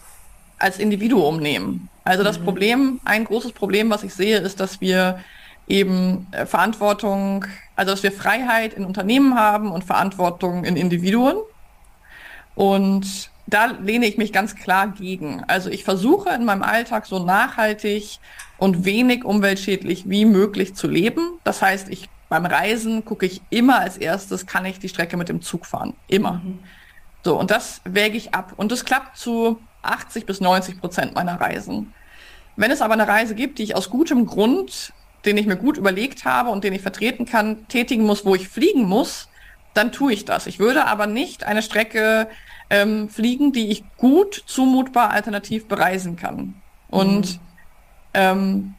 als 0.60 0.78
Individuum 0.78 1.38
nehmen. 1.38 1.90
Also 2.04 2.24
das 2.24 2.40
mhm. 2.40 2.44
Problem, 2.44 3.00
ein 3.04 3.26
großes 3.26 3.54
Problem, 3.54 3.90
was 3.90 4.04
ich 4.04 4.14
sehe, 4.14 4.38
ist, 4.38 4.60
dass 4.60 4.80
wir 4.80 5.20
eben 5.68 6.28
äh, 6.32 6.46
Verantwortung, 6.46 7.46
also 7.76 7.92
dass 7.92 8.04
wir 8.04 8.12
Freiheit 8.12 8.74
in 8.74 8.86
Unternehmen 8.86 9.36
haben 9.36 9.72
und 9.72 9.84
Verantwortung 9.84 10.66
in 10.66 10.76
Individuen. 10.76 11.38
Und 12.56 13.32
da 13.48 13.66
lehne 13.66 14.06
ich 14.06 14.18
mich 14.18 14.32
ganz 14.32 14.56
klar 14.56 14.90
gegen. 14.90 15.44
Also 15.48 15.70
ich 15.70 15.84
versuche 15.84 16.30
in 16.30 16.46
meinem 16.46 16.64
Alltag 16.64 17.06
so 17.06 17.20
nachhaltig 17.20 18.20
und 18.58 18.86
wenig 18.86 19.26
umweltschädlich 19.26 20.10
wie 20.10 20.26
möglich 20.26 20.76
zu 20.76 20.88
leben. 20.88 21.40
Das 21.44 21.62
heißt, 21.62 21.90
ich 21.90 22.10
beim 22.30 22.46
Reisen 22.48 23.06
gucke 23.06 23.28
ich 23.28 23.42
immer 23.52 23.80
als 23.80 23.98
erstes, 23.98 24.48
kann 24.48 24.66
ich 24.66 24.80
die 24.80 24.90
Strecke 24.90 25.18
mit 25.18 25.30
dem 25.30 25.44
Zug 25.44 25.68
fahren. 25.68 25.94
Immer. 26.08 26.42
Mhm. 26.44 26.60
So, 27.24 27.40
und 27.40 27.52
das 27.52 27.82
wäge 27.86 28.18
ich 28.18 28.34
ab. 28.34 28.54
Und 28.58 28.72
das 28.72 28.86
klappt 28.86 29.18
zu 29.18 29.60
80 29.84 30.26
bis 30.26 30.42
90 30.42 30.80
Prozent 30.80 31.14
meiner 31.14 31.40
Reisen. 31.40 31.94
Wenn 32.56 32.72
es 32.72 32.82
aber 32.82 32.94
eine 32.94 33.08
Reise 33.08 33.36
gibt, 33.36 33.60
die 33.60 33.64
ich 33.64 33.76
aus 33.76 33.90
gutem 33.90 34.26
Grund, 34.26 34.94
den 35.26 35.38
ich 35.38 35.46
mir 35.46 35.58
gut 35.58 35.78
überlegt 35.78 36.26
habe 36.26 36.50
und 36.50 36.64
den 36.64 36.74
ich 36.74 36.82
vertreten 36.82 37.26
kann, 37.26 37.68
tätigen 37.68 38.04
muss, 38.04 38.26
wo 38.26 38.34
ich 38.34 38.50
fliegen 38.50 38.84
muss, 38.84 39.30
dann 39.74 39.92
tue 39.92 40.14
ich 40.14 40.26
das. 40.26 40.48
Ich 40.48 40.60
würde 40.60 40.86
aber 40.86 41.08
nicht 41.08 41.44
eine 41.44 41.62
Strecke 41.62 42.28
ähm, 42.70 43.10
fliegen, 43.10 43.52
die 43.52 43.72
ich 43.72 43.84
gut 43.98 44.44
zumutbar 44.46 45.12
alternativ 45.12 45.68
bereisen 45.68 46.16
kann. 46.16 46.56
Und 46.90 47.34
mhm. 47.34 47.40
ähm, 48.14 48.74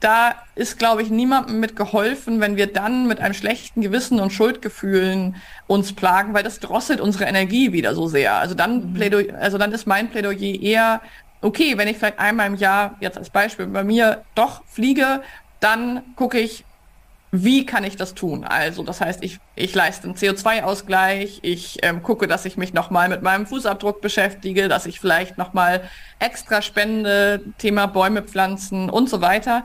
da 0.00 0.34
ist, 0.54 0.78
glaube 0.78 1.02
ich, 1.02 1.10
niemandem 1.10 1.58
mit 1.58 1.74
geholfen, 1.74 2.40
wenn 2.40 2.56
wir 2.56 2.72
dann 2.72 3.06
mit 3.06 3.20
einem 3.20 3.34
schlechten 3.34 3.80
Gewissen 3.80 4.20
und 4.20 4.30
Schuldgefühlen 4.30 5.36
uns 5.66 5.94
plagen, 5.94 6.34
weil 6.34 6.42
das 6.42 6.60
drosselt 6.60 7.00
unsere 7.00 7.24
Energie 7.24 7.72
wieder 7.72 7.94
so 7.94 8.06
sehr. 8.06 8.34
Also 8.34 8.54
dann, 8.54 8.92
mhm. 8.92 9.34
Also 9.40 9.58
dann 9.58 9.72
ist 9.72 9.86
mein 9.86 10.10
Plädoyer 10.10 10.60
eher, 10.60 11.00
okay, 11.40 11.78
wenn 11.78 11.88
ich 11.88 11.98
vielleicht 11.98 12.18
einmal 12.18 12.46
im 12.46 12.56
Jahr, 12.56 12.96
jetzt 13.00 13.18
als 13.18 13.30
Beispiel 13.30 13.66
bei 13.66 13.84
mir, 13.84 14.22
doch 14.34 14.62
fliege, 14.66 15.22
dann 15.60 16.02
gucke 16.14 16.38
ich, 16.38 16.64
wie 17.32 17.66
kann 17.66 17.84
ich 17.84 17.96
das 17.96 18.14
tun? 18.14 18.44
Also 18.44 18.82
das 18.82 19.00
heißt, 19.00 19.22
ich, 19.22 19.38
ich 19.56 19.74
leiste 19.74 20.04
einen 20.04 20.16
CO2-Ausgleich, 20.16 21.40
ich 21.42 21.78
ähm, 21.82 22.02
gucke, 22.02 22.26
dass 22.26 22.44
ich 22.44 22.56
mich 22.56 22.72
nochmal 22.72 23.08
mit 23.08 23.22
meinem 23.22 23.46
Fußabdruck 23.46 24.00
beschäftige, 24.00 24.68
dass 24.68 24.86
ich 24.86 25.00
vielleicht 25.00 25.36
nochmal 25.36 25.82
extra 26.18 26.62
spende, 26.62 27.42
Thema 27.58 27.86
Bäume 27.86 28.22
pflanzen 28.22 28.90
und 28.90 29.10
so 29.10 29.20
weiter. 29.20 29.64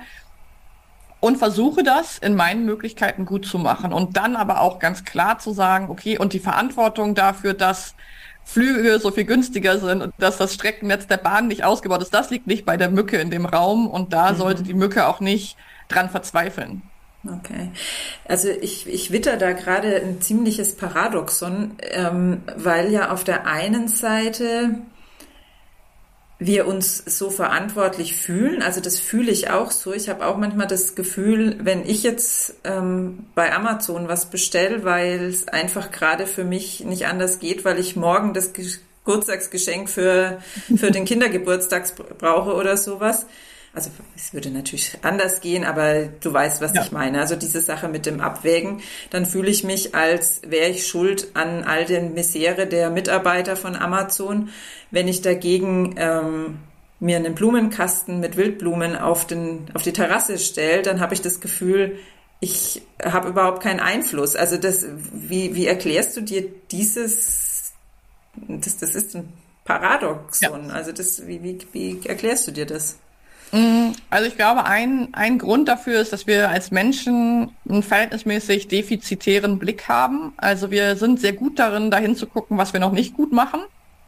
Und 1.19 1.37
versuche 1.37 1.83
das 1.83 2.17
in 2.17 2.35
meinen 2.35 2.65
Möglichkeiten 2.65 3.25
gut 3.25 3.45
zu 3.45 3.59
machen. 3.59 3.93
Und 3.93 4.17
dann 4.17 4.35
aber 4.35 4.59
auch 4.59 4.79
ganz 4.79 5.05
klar 5.05 5.37
zu 5.37 5.53
sagen, 5.53 5.89
okay, 5.89 6.17
und 6.17 6.33
die 6.33 6.39
Verantwortung 6.39 7.13
dafür, 7.13 7.53
dass 7.53 7.93
Flüge 8.43 8.99
so 8.99 9.11
viel 9.11 9.25
günstiger 9.25 9.77
sind 9.77 10.01
und 10.01 10.13
dass 10.17 10.37
das 10.37 10.55
Streckennetz 10.55 11.05
der 11.05 11.17
Bahn 11.17 11.47
nicht 11.47 11.63
ausgebaut 11.63 12.01
ist, 12.01 12.13
das 12.13 12.31
liegt 12.31 12.47
nicht 12.47 12.65
bei 12.65 12.75
der 12.75 12.89
Mücke 12.89 13.17
in 13.17 13.29
dem 13.29 13.45
Raum 13.45 13.87
und 13.87 14.13
da 14.13 14.31
mhm. 14.31 14.37
sollte 14.37 14.63
die 14.63 14.73
Mücke 14.73 15.07
auch 15.07 15.19
nicht 15.19 15.57
dran 15.89 16.09
verzweifeln. 16.09 16.81
Okay. 17.23 17.69
Also 18.25 18.49
ich, 18.49 18.87
ich 18.87 19.11
witter 19.11 19.37
da 19.37 19.51
gerade 19.51 19.95
ein 19.97 20.21
ziemliches 20.21 20.75
Paradoxon, 20.75 21.75
ähm, 21.91 22.41
weil 22.55 22.91
ja 22.91 23.11
auf 23.11 23.23
der 23.23 23.45
einen 23.45 23.87
Seite 23.87 24.75
wir 26.39 26.65
uns 26.65 26.97
so 27.05 27.29
verantwortlich 27.29 28.15
fühlen. 28.15 28.63
Also 28.63 28.81
das 28.81 28.99
fühle 28.99 29.31
ich 29.31 29.51
auch 29.51 29.69
so. 29.69 29.93
Ich 29.93 30.09
habe 30.09 30.25
auch 30.25 30.37
manchmal 30.37 30.65
das 30.65 30.95
Gefühl, 30.95 31.57
wenn 31.61 31.85
ich 31.85 32.01
jetzt 32.01 32.55
ähm, 32.63 33.27
bei 33.35 33.53
Amazon 33.53 34.07
was 34.07 34.31
bestelle, 34.31 34.83
weil 34.83 35.25
es 35.25 35.47
einfach 35.47 35.91
gerade 35.91 36.25
für 36.25 36.43
mich 36.43 36.83
nicht 36.83 37.05
anders 37.05 37.37
geht, 37.37 37.63
weil 37.63 37.79
ich 37.79 37.95
morgen 37.95 38.33
das 38.33 38.53
Geburtstagsgeschenk 38.53 39.87
für, 39.87 40.39
für 40.75 40.89
den 40.89 41.05
Kindergeburtstag 41.05 41.85
brauche 42.17 42.55
oder 42.55 42.75
sowas, 42.75 43.27
also 43.73 43.89
es 44.17 44.33
würde 44.33 44.49
natürlich 44.49 44.97
anders 45.01 45.39
gehen, 45.39 45.63
aber 45.63 46.05
du 46.05 46.33
weißt, 46.33 46.61
was 46.61 46.73
ja. 46.73 46.81
ich 46.81 46.91
meine. 46.91 47.21
Also 47.21 47.35
diese 47.37 47.61
Sache 47.61 47.87
mit 47.87 48.05
dem 48.05 48.19
Abwägen, 48.19 48.81
dann 49.11 49.25
fühle 49.25 49.49
ich 49.49 49.63
mich, 49.63 49.95
als 49.95 50.41
wäre 50.45 50.69
ich 50.69 50.87
schuld 50.87 51.29
an 51.35 51.63
all 51.63 51.85
den 51.85 52.13
Misere 52.13 52.67
der 52.67 52.89
Mitarbeiter 52.89 53.55
von 53.55 53.75
Amazon, 53.77 54.49
wenn 54.91 55.07
ich 55.07 55.21
dagegen 55.21 55.95
ähm, 55.97 56.59
mir 56.99 57.15
einen 57.15 57.33
Blumenkasten 57.33 58.19
mit 58.19 58.35
Wildblumen 58.35 58.97
auf, 58.97 59.25
den, 59.25 59.67
auf 59.73 59.83
die 59.83 59.93
Terrasse 59.93 60.37
stelle, 60.37 60.81
dann 60.81 60.99
habe 60.99 61.13
ich 61.13 61.21
das 61.21 61.39
Gefühl, 61.39 61.97
ich 62.41 62.81
habe 63.01 63.29
überhaupt 63.29 63.63
keinen 63.63 63.79
Einfluss. 63.79 64.35
Also 64.35 64.57
das, 64.57 64.85
wie, 65.13 65.55
wie 65.55 65.67
erklärst 65.67 66.17
du 66.17 66.21
dir 66.21 66.43
dieses, 66.71 67.71
das, 68.35 68.77
das 68.77 68.95
ist 68.95 69.15
ein 69.15 69.31
Paradoxon. 69.63 70.67
Ja. 70.67 70.73
Also 70.73 70.91
das, 70.91 71.25
wie, 71.25 71.41
wie, 71.41 71.59
wie 71.71 72.05
erklärst 72.05 72.47
du 72.47 72.51
dir 72.51 72.65
das? 72.65 72.97
Mm, 73.51 73.91
also 74.09 74.27
ich 74.27 74.35
glaube, 74.35 74.65
ein, 74.65 75.09
ein 75.13 75.37
Grund 75.37 75.67
dafür 75.67 75.99
ist, 75.99 76.13
dass 76.13 76.27
wir 76.27 76.49
als 76.49 76.71
Menschen 76.71 77.51
einen 77.67 77.83
verhältnismäßig 77.83 78.67
defizitären 78.67 79.59
Blick 79.59 79.87
haben. 79.87 80.33
Also 80.37 80.71
wir 80.71 80.95
sind 80.95 81.19
sehr 81.19 81.33
gut 81.33 81.59
darin, 81.59 81.91
dahin 81.91 82.15
zu 82.15 82.27
gucken, 82.27 82.57
was 82.57 82.73
wir 82.73 82.79
noch 82.79 82.93
nicht 82.93 83.13
gut 83.13 83.31
machen. 83.33 83.61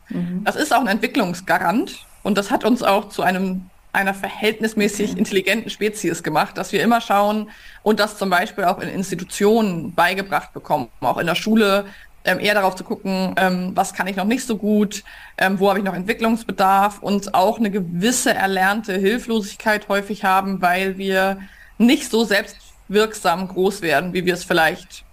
Mhm. 0.10 0.44
Das 0.44 0.56
ist 0.56 0.74
auch 0.74 0.82
ein 0.82 0.88
Entwicklungsgarant 0.88 2.06
und 2.24 2.38
das 2.38 2.52
hat 2.52 2.64
uns 2.64 2.84
auch 2.84 3.10
zu 3.10 3.22
einem 3.22 3.70
einer 3.94 4.16
verhältnismäßig 4.16 5.18
intelligenten 5.18 5.70
Spezies 5.70 6.24
gemacht, 6.24 6.58
dass 6.58 6.72
wir 6.72 6.82
immer 6.82 7.00
schauen 7.00 7.52
und 7.84 8.00
das 8.00 8.18
zum 8.18 8.30
Beispiel 8.32 8.64
auch 8.64 8.80
in 8.80 8.90
Institutionen 8.90 9.94
beigebracht 9.94 10.52
bekommen, 10.52 10.88
auch 11.00 11.20
in 11.20 11.28
der 11.28 11.36
Schule 11.36 11.86
ähm, 12.26 12.40
eher 12.40 12.54
darauf 12.54 12.76
zu 12.76 12.84
gucken, 12.84 13.36
ähm, 13.38 13.72
was 13.76 13.94
kann 13.94 14.08
ich 14.08 14.16
noch 14.16 14.26
nicht 14.26 14.46
so 14.46 14.58
gut, 14.58 15.04
ähm, 15.38 15.60
wo 15.60 15.70
habe 15.70 15.80
ich 15.80 15.86
noch 15.86 15.94
Entwicklungsbedarf 15.94 17.00
und 17.00 17.34
auch 17.34 17.60
eine 17.60 17.70
gewisse 17.70 18.34
erlernte 18.34 18.94
Hilflosigkeit 18.94 19.90
häufig 19.90 20.24
haben, 20.24 20.62
weil 20.62 20.98
wir 20.98 21.40
nicht 21.78 22.10
so 22.10 22.24
selbstwirksam 22.24 23.48
groß 23.48 23.82
werden, 23.82 24.14
wie 24.14 24.26
wir 24.26 24.34
es 24.34 24.44
vielleicht 24.44 25.04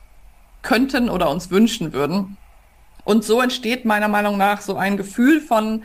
könnten 0.63 1.09
oder 1.09 1.31
uns 1.31 1.51
wünschen 1.51 1.93
würden. 1.93 2.37
Und 3.05 3.25
so 3.25 3.41
entsteht 3.41 3.85
meiner 3.85 4.09
Meinung 4.09 4.37
nach 4.37 4.61
so 4.61 4.77
ein 4.77 4.97
Gefühl 4.97 5.41
von, 5.41 5.85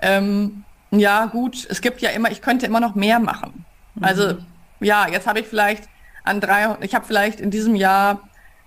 ähm, 0.00 0.64
ja 0.90 1.26
gut, 1.26 1.66
es 1.68 1.80
gibt 1.80 2.00
ja 2.00 2.10
immer, 2.10 2.30
ich 2.30 2.40
könnte 2.40 2.66
immer 2.66 2.80
noch 2.80 2.94
mehr 2.94 3.18
machen. 3.18 3.64
Mhm. 3.94 4.04
Also 4.04 4.38
ja, 4.80 5.08
jetzt 5.08 5.26
habe 5.26 5.40
ich 5.40 5.46
vielleicht 5.46 5.84
an 6.24 6.40
drei, 6.40 6.76
ich 6.80 6.94
habe 6.94 7.04
vielleicht 7.04 7.40
in 7.40 7.50
diesem 7.50 7.74
Jahr 7.74 8.20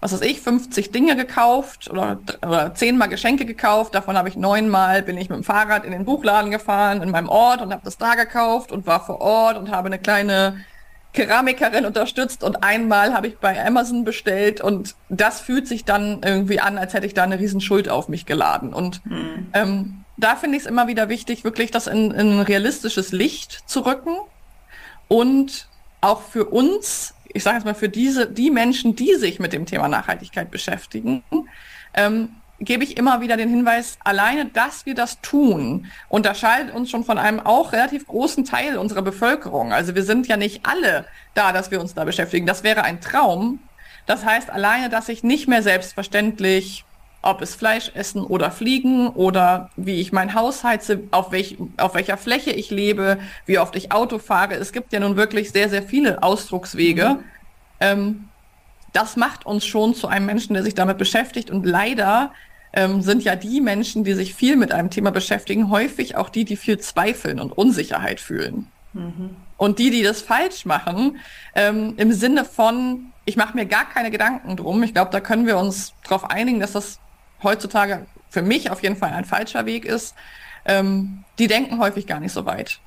was 0.05 0.13
weiß 0.13 0.21
ich, 0.21 0.39
50 0.39 0.91
Dinge 0.91 1.15
gekauft 1.15 1.89
oder, 1.89 2.19
oder 2.45 2.75
zehnmal 2.75 3.09
Geschenke 3.09 3.43
gekauft. 3.43 3.95
Davon 3.95 4.15
habe 4.15 4.29
ich 4.29 4.35
neunmal 4.35 5.01
bin 5.01 5.17
ich 5.17 5.29
mit 5.29 5.37
dem 5.37 5.43
Fahrrad 5.43 5.83
in 5.83 5.91
den 5.91 6.05
Buchladen 6.05 6.51
gefahren 6.51 7.01
in 7.01 7.09
meinem 7.09 7.27
Ort 7.27 7.63
und 7.63 7.73
habe 7.73 7.81
das 7.83 7.97
da 7.97 8.13
gekauft 8.13 8.71
und 8.71 8.85
war 8.85 9.03
vor 9.03 9.19
Ort 9.19 9.57
und 9.57 9.71
habe 9.71 9.87
eine 9.87 9.97
kleine 9.97 10.63
Keramikerin 11.13 11.87
unterstützt 11.87 12.43
und 12.43 12.63
einmal 12.63 13.15
habe 13.15 13.27
ich 13.29 13.39
bei 13.39 13.65
Amazon 13.65 14.03
bestellt 14.03 14.61
und 14.61 14.93
das 15.09 15.41
fühlt 15.41 15.67
sich 15.67 15.85
dann 15.85 16.21
irgendwie 16.23 16.59
an, 16.59 16.77
als 16.77 16.93
hätte 16.93 17.07
ich 17.07 17.15
da 17.15 17.23
eine 17.23 17.39
Riesenschuld 17.39 17.89
auf 17.89 18.07
mich 18.07 18.27
geladen. 18.27 18.75
Und 18.75 19.03
mhm. 19.07 19.47
ähm, 19.53 20.03
da 20.17 20.35
finde 20.35 20.57
ich 20.57 20.63
es 20.65 20.69
immer 20.69 20.85
wieder 20.85 21.09
wichtig, 21.09 21.43
wirklich 21.43 21.71
das 21.71 21.87
in, 21.87 22.11
in 22.11 22.33
ein 22.33 22.41
realistisches 22.41 23.11
Licht 23.11 23.63
zu 23.65 23.79
rücken 23.79 24.15
und 25.07 25.67
auch 26.01 26.21
für 26.21 26.45
uns 26.45 27.15
ich 27.35 27.43
sage 27.43 27.57
jetzt 27.57 27.65
mal, 27.65 27.75
für 27.75 27.89
diese, 27.89 28.27
die 28.27 28.49
Menschen, 28.49 28.95
die 28.95 29.15
sich 29.15 29.39
mit 29.39 29.51
dem 29.51 29.65
Thema 29.65 29.89
Nachhaltigkeit 29.89 30.49
beschäftigen, 30.51 31.21
ähm, 31.93 32.29
gebe 32.61 32.85
ich 32.85 32.95
immer 32.95 33.19
wieder 33.19 33.35
den 33.35 33.49
Hinweis, 33.49 33.97
alleine, 34.05 34.45
dass 34.45 34.85
wir 34.85 34.95
das 34.95 35.19
tun, 35.19 35.87
unterscheidet 36.07 36.73
uns 36.73 36.89
schon 36.89 37.03
von 37.03 37.17
einem 37.17 37.41
auch 37.41 37.73
relativ 37.73 38.07
großen 38.07 38.45
Teil 38.45 38.77
unserer 38.77 39.01
Bevölkerung. 39.01 39.73
Also 39.73 39.95
wir 39.95 40.03
sind 40.03 40.27
ja 40.27 40.37
nicht 40.37 40.65
alle 40.65 41.05
da, 41.33 41.51
dass 41.51 41.71
wir 41.71 41.81
uns 41.81 41.93
da 41.93 42.05
beschäftigen. 42.05 42.45
Das 42.45 42.63
wäre 42.63 42.83
ein 42.83 43.01
Traum. 43.01 43.59
Das 44.05 44.23
heißt, 44.23 44.49
alleine, 44.49 44.87
dass 44.87 45.09
ich 45.09 45.21
nicht 45.21 45.49
mehr 45.49 45.61
selbstverständlich, 45.61 46.85
ob 47.25 47.41
es 47.41 47.55
Fleisch 47.55 47.91
essen 47.95 48.23
oder 48.23 48.51
fliegen 48.51 49.07
oder 49.09 49.69
wie 49.75 49.99
ich 49.99 50.11
mein 50.11 50.35
Haus 50.35 50.63
heize, 50.63 51.01
auf, 51.11 51.31
welch, 51.31 51.57
auf 51.77 51.95
welcher 51.95 52.17
Fläche 52.17 52.51
ich 52.51 52.69
lebe, 52.69 53.17
wie 53.45 53.57
oft 53.57 53.75
ich 53.75 53.91
Auto 53.91 54.19
fahre. 54.19 54.55
Es 54.55 54.71
gibt 54.71 54.93
ja 54.93 54.99
nun 54.99 55.15
wirklich 55.15 55.51
sehr, 55.51 55.69
sehr 55.69 55.81
viele 55.81 56.21
Ausdruckswege. 56.21 57.09
Mhm. 57.09 57.23
Ähm, 57.79 58.29
das 58.93 59.17
macht 59.17 59.45
uns 59.45 59.65
schon 59.65 59.95
zu 59.95 60.07
einem 60.07 60.27
Menschen, 60.27 60.53
der 60.53 60.63
sich 60.63 60.75
damit 60.75 60.97
beschäftigt. 60.97 61.49
Und 61.49 61.65
leider 61.65 62.31
ähm, 62.73 63.01
sind 63.01 63.23
ja 63.23 63.35
die 63.35 63.59
Menschen, 63.59 64.03
die 64.03 64.13
sich 64.13 64.35
viel 64.35 64.55
mit 64.55 64.71
einem 64.71 64.91
Thema 64.91 65.11
beschäftigen, 65.11 65.69
häufig 65.69 66.15
auch 66.15 66.29
die, 66.29 66.45
die 66.45 66.55
viel 66.55 66.77
zweifeln 66.77 67.39
und 67.39 67.51
Unsicherheit 67.51 68.19
fühlen. 68.19 68.67
Mhm. 68.93 69.31
Und 69.57 69.79
die, 69.79 69.89
die 69.89 70.03
das 70.03 70.21
falsch 70.21 70.65
machen, 70.65 71.17
ähm, 71.55 71.95
im 71.97 72.13
Sinne 72.13 72.45
von, 72.45 73.07
ich 73.25 73.35
mache 73.35 73.55
mir 73.55 73.65
gar 73.65 73.89
keine 73.89 74.11
Gedanken 74.11 74.55
drum. 74.57 74.83
Ich 74.83 74.93
glaube, 74.93 75.11
da 75.11 75.19
können 75.21 75.47
wir 75.47 75.57
uns 75.57 75.93
darauf 76.03 76.29
einigen, 76.29 76.59
dass 76.59 76.73
das 76.73 76.99
heutzutage 77.45 78.05
für 78.29 78.41
mich 78.41 78.69
auf 78.69 78.83
jeden 78.83 78.97
Fall 78.97 79.11
ein 79.11 79.23
falscher 79.23 79.65
Weg 79.65 79.85
ist. 79.85 80.13
Ähm, 80.65 81.23
die 81.39 81.47
denken 81.47 81.79
häufig 81.79 82.05
gar 82.05 82.19
nicht 82.19 82.33
so 82.33 82.45
weit. 82.45 82.79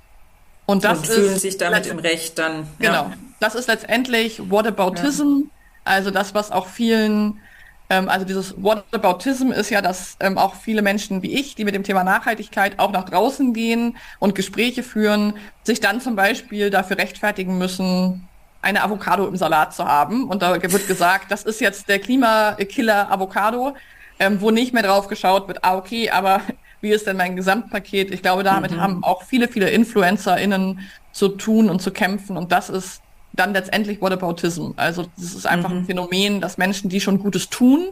Und 0.67 0.85
das 0.85 0.99
und 0.99 1.07
fühlen 1.07 1.35
ist 1.37 1.43
sich 1.43 1.57
damit 1.57 1.87
im 1.87 1.99
Recht 1.99 2.38
dann. 2.38 2.69
Genau. 2.79 3.05
Ja. 3.05 3.12
Das 3.41 3.55
ist 3.55 3.69
letztendlich 3.69 4.50
Whataboutism. 4.50 5.45
Ja. 5.45 5.50
Also 5.85 6.11
das, 6.11 6.35
was 6.35 6.53
auch 6.53 6.67
vielen, 6.67 7.41
ähm, 7.88 8.11
also 8.11 8.27
dieses 8.27 8.62
Whataboutism 8.62 9.50
ist 9.50 9.71
ja, 9.71 9.81
dass 9.81 10.17
ähm, 10.21 10.37
auch 10.37 10.55
viele 10.57 10.83
Menschen 10.83 11.23
wie 11.23 11.33
ich, 11.33 11.55
die 11.55 11.65
mit 11.65 11.75
dem 11.75 11.85
Thema 11.85 12.05
Nachhaltigkeit 12.05 12.79
auch 12.79 12.91
nach 12.91 13.09
draußen 13.09 13.55
gehen 13.55 13.97
und 14.19 14.35
Gespräche 14.35 14.83
führen, 14.83 15.35
sich 15.62 15.81
dann 15.81 16.03
zum 16.03 16.17
Beispiel 16.17 16.69
dafür 16.69 16.99
rechtfertigen 16.99 17.57
müssen, 17.57 18.29
eine 18.61 18.83
Avocado 18.83 19.27
im 19.27 19.37
Salat 19.37 19.75
zu 19.75 19.87
haben. 19.87 20.29
Und 20.29 20.43
da 20.43 20.61
wird 20.61 20.87
gesagt, 20.87 21.31
das 21.31 21.45
ist 21.45 21.62
jetzt 21.62 21.88
der 21.88 22.00
Klimakiller 22.00 23.11
Avocado, 23.11 23.75
ähm, 24.19 24.41
wo 24.41 24.51
nicht 24.51 24.73
mehr 24.73 24.83
drauf 24.83 25.09
geschaut 25.09 25.49
wird, 25.49 25.65
ah, 25.65 25.77
okay, 25.77 26.11
aber 26.11 26.41
wie 26.81 26.91
ist 26.91 27.07
denn 27.07 27.17
mein 27.17 27.37
Gesamtpaket? 27.37 28.11
Ich 28.11 28.23
glaube, 28.23 28.43
damit 28.43 28.73
mhm. 28.73 28.81
haben 28.81 29.05
auch 29.05 29.23
viele, 29.25 29.49
viele 29.49 29.71
InfluencerInnen 29.71 30.81
zu 31.13 31.29
tun 31.29 31.71
und 31.71 31.83
zu 31.83 31.91
kämpfen. 31.91 32.37
Und 32.37 32.53
das 32.53 32.71
ist 32.71 33.03
dann 33.33 33.53
letztendlich 33.53 34.01
Whataboutism. 34.01 34.73
Also 34.77 35.07
das 35.17 35.35
ist 35.35 35.47
einfach 35.47 35.71
mhm. 35.71 35.79
ein 35.79 35.87
Phänomen, 35.87 36.41
dass 36.41 36.59
Menschen, 36.59 36.89
die 36.89 37.01
schon 37.01 37.19
Gutes 37.19 37.49
tun, 37.49 37.89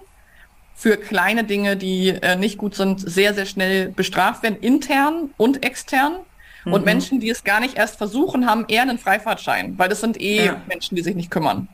für 0.75 0.99
kleine 0.99 1.45
Dinge, 1.45 1.77
die 1.77 2.11
äh, 2.11 2.37
nicht 2.37 2.59
gut 2.59 2.75
sind, 2.75 3.01
sehr, 3.01 3.33
sehr 3.33 3.47
schnell 3.47 3.89
bestraft 3.89 4.43
werden, 4.43 4.59
intern 4.61 5.31
und 5.39 5.65
extern. 5.65 6.17
Mhm. 6.65 6.73
Und 6.75 6.85
Menschen, 6.85 7.19
die 7.19 7.31
es 7.31 7.45
gar 7.45 7.61
nicht 7.61 7.79
erst 7.79 7.97
versuchen, 7.97 8.47
haben 8.47 8.67
eher 8.69 8.83
einen 8.83 8.99
Freifahrtschein, 8.99 9.79
weil 9.79 9.89
das 9.89 10.01
sind 10.01 10.21
eh 10.21 10.47
ja. 10.47 10.61
Menschen, 10.69 10.95
die 10.95 11.03
sich 11.03 11.17
nicht 11.17 11.31
kümmern. 11.31 11.69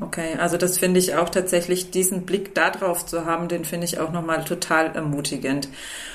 Okay, 0.00 0.36
also 0.38 0.56
das 0.56 0.78
finde 0.78 0.98
ich 0.98 1.14
auch 1.16 1.28
tatsächlich, 1.28 1.90
diesen 1.90 2.22
Blick 2.22 2.54
darauf 2.54 3.04
zu 3.04 3.26
haben, 3.26 3.48
den 3.48 3.64
finde 3.64 3.84
ich 3.84 3.98
auch 3.98 4.10
nochmal 4.10 4.44
total 4.44 4.94
ermutigend. 4.96 5.68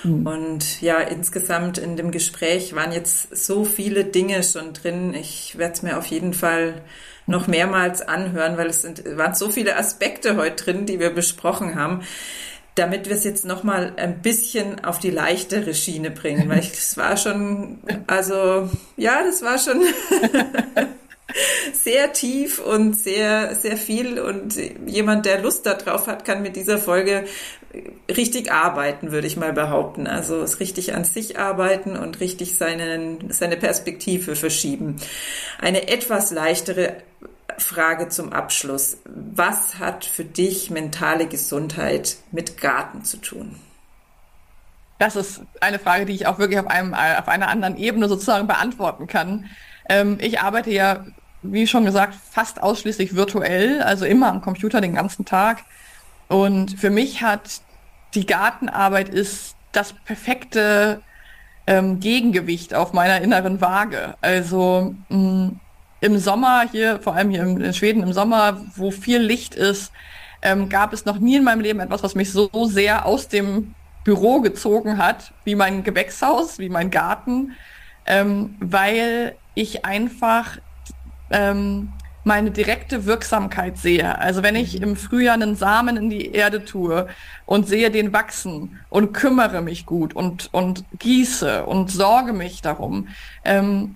Mhm. 0.03 0.25
Und 0.25 0.81
ja, 0.81 0.99
insgesamt 0.99 1.77
in 1.77 1.95
dem 1.95 2.11
Gespräch 2.11 2.75
waren 2.75 2.91
jetzt 2.91 3.35
so 3.35 3.65
viele 3.65 4.03
Dinge 4.03 4.41
schon 4.41 4.73
drin. 4.73 5.13
Ich 5.13 5.57
werde 5.57 5.73
es 5.73 5.83
mir 5.83 5.97
auf 5.97 6.07
jeden 6.07 6.33
Fall 6.33 6.81
noch 7.27 7.47
mehrmals 7.47 8.01
anhören, 8.01 8.57
weil 8.57 8.67
es 8.67 8.81
sind, 8.81 9.03
waren 9.17 9.35
so 9.35 9.49
viele 9.49 9.77
Aspekte 9.77 10.37
heute 10.37 10.63
drin, 10.63 10.85
die 10.85 10.99
wir 10.99 11.11
besprochen 11.11 11.75
haben 11.75 12.01
damit 12.77 13.09
wir 13.09 13.15
es 13.15 13.23
jetzt 13.23 13.43
noch 13.43 13.63
mal 13.63 13.93
ein 13.97 14.21
bisschen 14.21 14.83
auf 14.85 14.99
die 14.99 15.09
leichtere 15.09 15.73
Schiene 15.73 16.11
bringen, 16.11 16.47
weil 16.47 16.59
ich, 16.59 16.71
das 16.71 16.95
war 16.95 17.17
schon, 17.17 17.79
also 18.05 18.69
ja, 18.97 19.23
das 19.23 19.41
war 19.41 19.57
schon 19.57 19.81
sehr 21.73 22.13
tief 22.13 22.59
und 22.59 22.99
sehr, 22.99 23.55
sehr 23.55 23.77
viel. 23.77 24.19
Und 24.19 24.55
jemand, 24.85 25.25
der 25.25 25.41
Lust 25.41 25.65
darauf 25.65 26.07
hat, 26.07 26.25
kann 26.25 26.41
mit 26.41 26.55
dieser 26.55 26.77
Folge 26.77 27.25
richtig 28.09 28.51
arbeiten, 28.51 29.11
würde 29.11 29.27
ich 29.27 29.37
mal 29.37 29.53
behaupten. 29.53 30.07
Also 30.07 30.41
es 30.41 30.59
richtig 30.59 30.93
an 30.93 31.03
sich 31.03 31.37
arbeiten 31.37 31.95
und 31.97 32.19
richtig 32.19 32.57
seinen, 32.57 33.31
seine 33.31 33.57
Perspektive 33.57 34.35
verschieben. 34.35 34.97
Eine 35.59 35.87
etwas 35.89 36.31
leichtere 36.31 36.97
Frage 37.57 38.09
zum 38.09 38.33
Abschluss. 38.33 38.97
Was 39.05 39.79
hat 39.79 40.05
für 40.05 40.25
dich 40.25 40.69
mentale 40.69 41.27
Gesundheit 41.27 42.17
mit 42.31 42.59
Garten 42.59 43.03
zu 43.03 43.17
tun? 43.17 43.59
Das 44.99 45.15
ist 45.15 45.41
eine 45.61 45.77
Frage, 45.77 46.05
die 46.05 46.13
ich 46.13 46.25
auch 46.25 46.39
wirklich 46.39 46.59
auf, 46.59 46.67
einem, 46.67 46.93
auf 46.93 47.27
einer 47.27 47.49
anderen 47.49 47.77
Ebene 47.77 48.07
sozusagen 48.07 48.47
beantworten 48.47 49.05
kann. 49.07 49.45
Ähm, 49.89 50.17
ich 50.19 50.39
arbeite 50.39 50.71
ja, 50.71 51.05
wie 51.41 51.67
schon 51.67 51.85
gesagt, 51.85 52.15
fast 52.31 52.61
ausschließlich 52.61 53.15
virtuell, 53.15 53.81
also 53.81 54.05
immer 54.05 54.29
am 54.29 54.41
Computer 54.41 54.81
den 54.81 54.95
ganzen 54.95 55.25
Tag. 55.25 55.63
Und 56.27 56.77
für 56.79 56.89
mich 56.89 57.21
hat 57.21 57.61
die 58.13 58.25
Gartenarbeit 58.25 59.09
ist 59.09 59.55
das 59.71 59.93
perfekte 59.93 61.01
ähm, 61.67 61.99
Gegengewicht 61.99 62.73
auf 62.73 62.93
meiner 62.93 63.21
inneren 63.21 63.61
Waage. 63.61 64.15
Also 64.21 64.95
mh, 65.09 65.17
mm, 65.17 65.59
im 65.99 66.17
Sommer 66.19 66.63
hier, 66.71 66.99
vor 67.01 67.15
allem 67.15 67.29
hier 67.29 67.41
in 67.43 67.73
Schweden 67.73 68.03
im 68.03 68.13
Sommer, 68.13 68.61
wo 68.75 68.91
viel 68.91 69.19
Licht 69.19 69.55
ist, 69.55 69.91
ähm, 70.41 70.69
gab 70.69 70.93
es 70.93 71.05
noch 71.05 71.17
nie 71.17 71.37
in 71.37 71.43
meinem 71.43 71.61
Leben 71.61 71.79
etwas, 71.79 72.03
was 72.03 72.15
mich 72.15 72.31
so 72.31 72.49
sehr 72.65 73.05
aus 73.05 73.27
dem 73.27 73.73
Büro 74.03 74.41
gezogen 74.41 74.97
hat, 74.97 75.33
wie 75.43 75.55
mein 75.55 75.83
Gewächshaus, 75.83 76.59
wie 76.59 76.69
mein 76.69 76.91
Garten, 76.91 77.53
ähm, 78.05 78.55
weil 78.59 79.35
ich 79.57 79.85
einfach 79.85 80.57
ähm, 81.29 81.93
meine 82.23 82.51
direkte 82.51 83.05
Wirksamkeit 83.05 83.77
sehe. 83.77 84.19
Also 84.19 84.43
wenn 84.43 84.55
ich 84.55 84.77
mhm. 84.77 84.83
im 84.83 84.95
Frühjahr 84.95 85.33
einen 85.33 85.55
Samen 85.55 85.97
in 85.97 86.09
die 86.09 86.31
Erde 86.31 86.63
tue 86.65 87.07
und 87.45 87.67
sehe 87.67 87.89
den 87.89 88.13
wachsen 88.13 88.79
und 88.89 89.13
kümmere 89.13 89.61
mich 89.61 89.85
gut 89.85 90.15
und, 90.15 90.49
und 90.51 90.83
gieße 90.99 91.65
und 91.65 91.89
sorge 91.89 92.33
mich 92.33 92.61
darum, 92.61 93.07
ähm, 93.43 93.95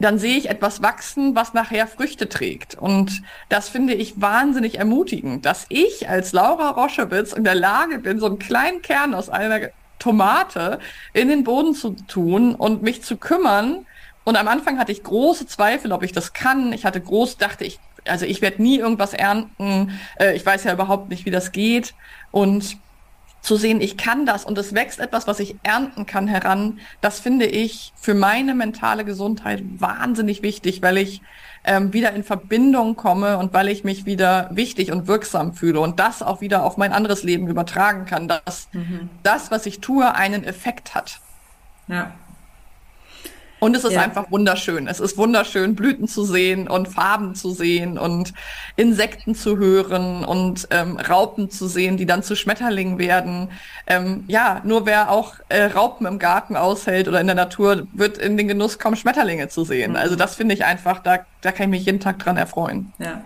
dann 0.00 0.18
sehe 0.18 0.36
ich 0.36 0.48
etwas 0.48 0.82
wachsen, 0.82 1.36
was 1.36 1.52
nachher 1.52 1.86
Früchte 1.86 2.28
trägt. 2.28 2.74
Und 2.74 3.22
das 3.50 3.68
finde 3.68 3.92
ich 3.94 4.20
wahnsinnig 4.20 4.78
ermutigend, 4.78 5.44
dass 5.44 5.66
ich 5.68 6.08
als 6.08 6.32
Laura 6.32 6.70
Roschewitz 6.70 7.34
in 7.34 7.44
der 7.44 7.54
Lage 7.54 7.98
bin, 7.98 8.18
so 8.18 8.26
einen 8.26 8.38
kleinen 8.38 8.80
Kern 8.80 9.14
aus 9.14 9.28
einer 9.28 9.68
Tomate 9.98 10.78
in 11.12 11.28
den 11.28 11.44
Boden 11.44 11.74
zu 11.74 11.90
tun 12.08 12.54
und 12.54 12.82
mich 12.82 13.02
zu 13.02 13.18
kümmern. 13.18 13.86
Und 14.24 14.36
am 14.36 14.48
Anfang 14.48 14.78
hatte 14.78 14.92
ich 14.92 15.02
große 15.02 15.46
Zweifel, 15.46 15.92
ob 15.92 16.02
ich 16.02 16.12
das 16.12 16.32
kann. 16.32 16.72
Ich 16.72 16.84
hatte 16.84 17.00
groß, 17.00 17.38
dachte 17.38 17.64
ich, 17.64 17.78
also 18.06 18.26
ich 18.26 18.42
werde 18.42 18.62
nie 18.62 18.78
irgendwas 18.78 19.14
ernten. 19.14 19.98
Äh, 20.18 20.36
ich 20.36 20.44
weiß 20.44 20.64
ja 20.64 20.72
überhaupt 20.72 21.08
nicht, 21.08 21.24
wie 21.24 21.30
das 21.30 21.52
geht. 21.52 21.94
Und 22.30 22.76
zu 23.42 23.56
sehen, 23.56 23.80
ich 23.80 23.96
kann 23.96 24.26
das 24.26 24.44
und 24.44 24.58
es 24.58 24.74
wächst 24.74 25.00
etwas, 25.00 25.26
was 25.26 25.40
ich 25.40 25.56
ernten 25.62 26.06
kann 26.06 26.28
heran, 26.28 26.78
das 27.00 27.20
finde 27.20 27.46
ich 27.46 27.92
für 27.96 28.14
meine 28.14 28.54
mentale 28.54 29.04
Gesundheit 29.04 29.62
wahnsinnig 29.78 30.42
wichtig, 30.42 30.82
weil 30.82 30.98
ich 30.98 31.22
ähm, 31.64 31.92
wieder 31.92 32.12
in 32.12 32.24
Verbindung 32.24 32.96
komme 32.96 33.38
und 33.38 33.52
weil 33.52 33.68
ich 33.68 33.84
mich 33.84 34.06
wieder 34.06 34.50
wichtig 34.52 34.92
und 34.92 35.06
wirksam 35.06 35.54
fühle 35.54 35.80
und 35.80 36.00
das 36.00 36.22
auch 36.22 36.40
wieder 36.40 36.64
auf 36.64 36.76
mein 36.76 36.92
anderes 36.92 37.22
Leben 37.22 37.48
übertragen 37.48 38.06
kann, 38.06 38.28
dass 38.28 38.68
mhm. 38.72 39.08
das, 39.22 39.50
was 39.50 39.66
ich 39.66 39.80
tue, 39.80 40.14
einen 40.14 40.44
Effekt 40.44 40.94
hat. 40.94 41.20
Ja, 41.88 42.12
und 43.60 43.76
es 43.76 43.84
ist 43.84 43.92
ja. 43.92 44.00
einfach 44.00 44.30
wunderschön. 44.30 44.88
Es 44.88 45.00
ist 45.00 45.16
wunderschön, 45.16 45.74
Blüten 45.74 46.08
zu 46.08 46.24
sehen 46.24 46.66
und 46.66 46.88
Farben 46.88 47.34
zu 47.34 47.52
sehen 47.52 47.98
und 47.98 48.32
Insekten 48.76 49.34
zu 49.34 49.58
hören 49.58 50.24
und 50.24 50.66
ähm, 50.70 50.96
Raupen 50.96 51.50
zu 51.50 51.68
sehen, 51.68 51.96
die 51.96 52.06
dann 52.06 52.22
zu 52.22 52.34
Schmetterlingen 52.34 52.98
werden. 52.98 53.50
Ähm, 53.86 54.24
ja, 54.26 54.62
nur 54.64 54.86
wer 54.86 55.10
auch 55.10 55.34
äh, 55.48 55.64
Raupen 55.64 56.06
im 56.06 56.18
Garten 56.18 56.56
aushält 56.56 57.06
oder 57.06 57.20
in 57.20 57.26
der 57.26 57.36
Natur, 57.36 57.86
wird 57.92 58.18
in 58.18 58.36
den 58.36 58.48
Genuss 58.48 58.78
kommen, 58.78 58.96
Schmetterlinge 58.96 59.48
zu 59.48 59.64
sehen. 59.64 59.92
Mhm. 59.92 59.96
Also 59.96 60.16
das 60.16 60.34
finde 60.34 60.54
ich 60.54 60.64
einfach, 60.64 61.00
da, 61.00 61.18
da 61.42 61.52
kann 61.52 61.64
ich 61.64 61.78
mich 61.78 61.86
jeden 61.86 62.00
Tag 62.00 62.18
dran 62.18 62.38
erfreuen. 62.38 62.92
Ja, 62.98 63.22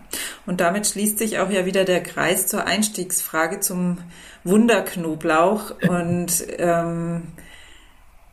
und 0.46 0.60
damit 0.60 0.86
schließt 0.86 1.18
sich 1.18 1.38
auch 1.38 1.50
ja 1.50 1.64
wieder 1.64 1.84
der 1.84 2.02
Kreis 2.02 2.48
zur 2.48 2.66
Einstiegsfrage 2.66 3.60
zum 3.60 3.98
Wunderknoblauch 4.42 5.72
und 5.88 6.44
ähm, 6.58 7.22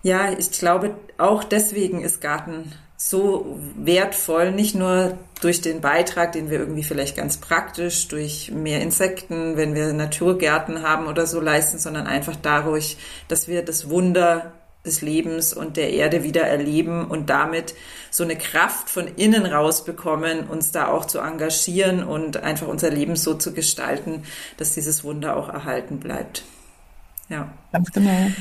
ja, 0.04 0.32
ich 0.32 0.52
glaube, 0.52 0.96
auch 1.18 1.44
deswegen 1.44 2.02
ist 2.02 2.22
Garten 2.22 2.72
so 2.98 3.60
wertvoll, 3.76 4.52
nicht 4.52 4.76
nur 4.76 5.18
durch 5.42 5.62
den 5.62 5.82
Beitrag, 5.82 6.34
den 6.34 6.52
wir 6.52 6.60
irgendwie 6.60 6.84
vielleicht 6.84 7.18
ganz 7.18 7.38
praktisch 7.38 8.08
durch 8.08 8.52
mehr 8.52 8.82
Insekten, 8.82 9.58
wenn 9.58 9.74
wir 9.74 9.92
Naturgärten 9.94 10.84
haben 10.84 11.08
oder 11.08 11.26
so 11.26 11.40
leisten, 11.40 11.80
sondern 11.80 12.06
einfach 12.06 12.36
dadurch, 12.40 12.98
dass 13.28 13.48
wir 13.48 13.66
das 13.66 13.90
Wunder 13.90 14.54
des 14.86 15.02
Lebens 15.02 15.54
und 15.54 15.78
der 15.78 15.92
Erde 15.92 16.24
wieder 16.24 16.42
erleben 16.42 17.06
und 17.06 17.30
damit 17.30 17.76
so 18.10 18.24
eine 18.24 18.36
Kraft 18.36 18.90
von 18.90 19.08
innen 19.08 19.46
rausbekommen, 19.46 20.48
uns 20.48 20.72
da 20.72 20.88
auch 20.88 21.06
zu 21.06 21.20
engagieren 21.20 22.04
und 22.04 22.38
einfach 22.38 22.68
unser 22.68 22.90
Leben 22.90 23.16
so 23.16 23.36
zu 23.36 23.54
gestalten, 23.54 24.24
dass 24.58 24.74
dieses 24.74 25.04
Wunder 25.04 25.38
auch 25.38 25.50
erhalten 25.50 26.00
bleibt. 26.00 26.44
Ja. 27.30 27.52
Ganz 27.72 27.92
genau. 27.92 28.32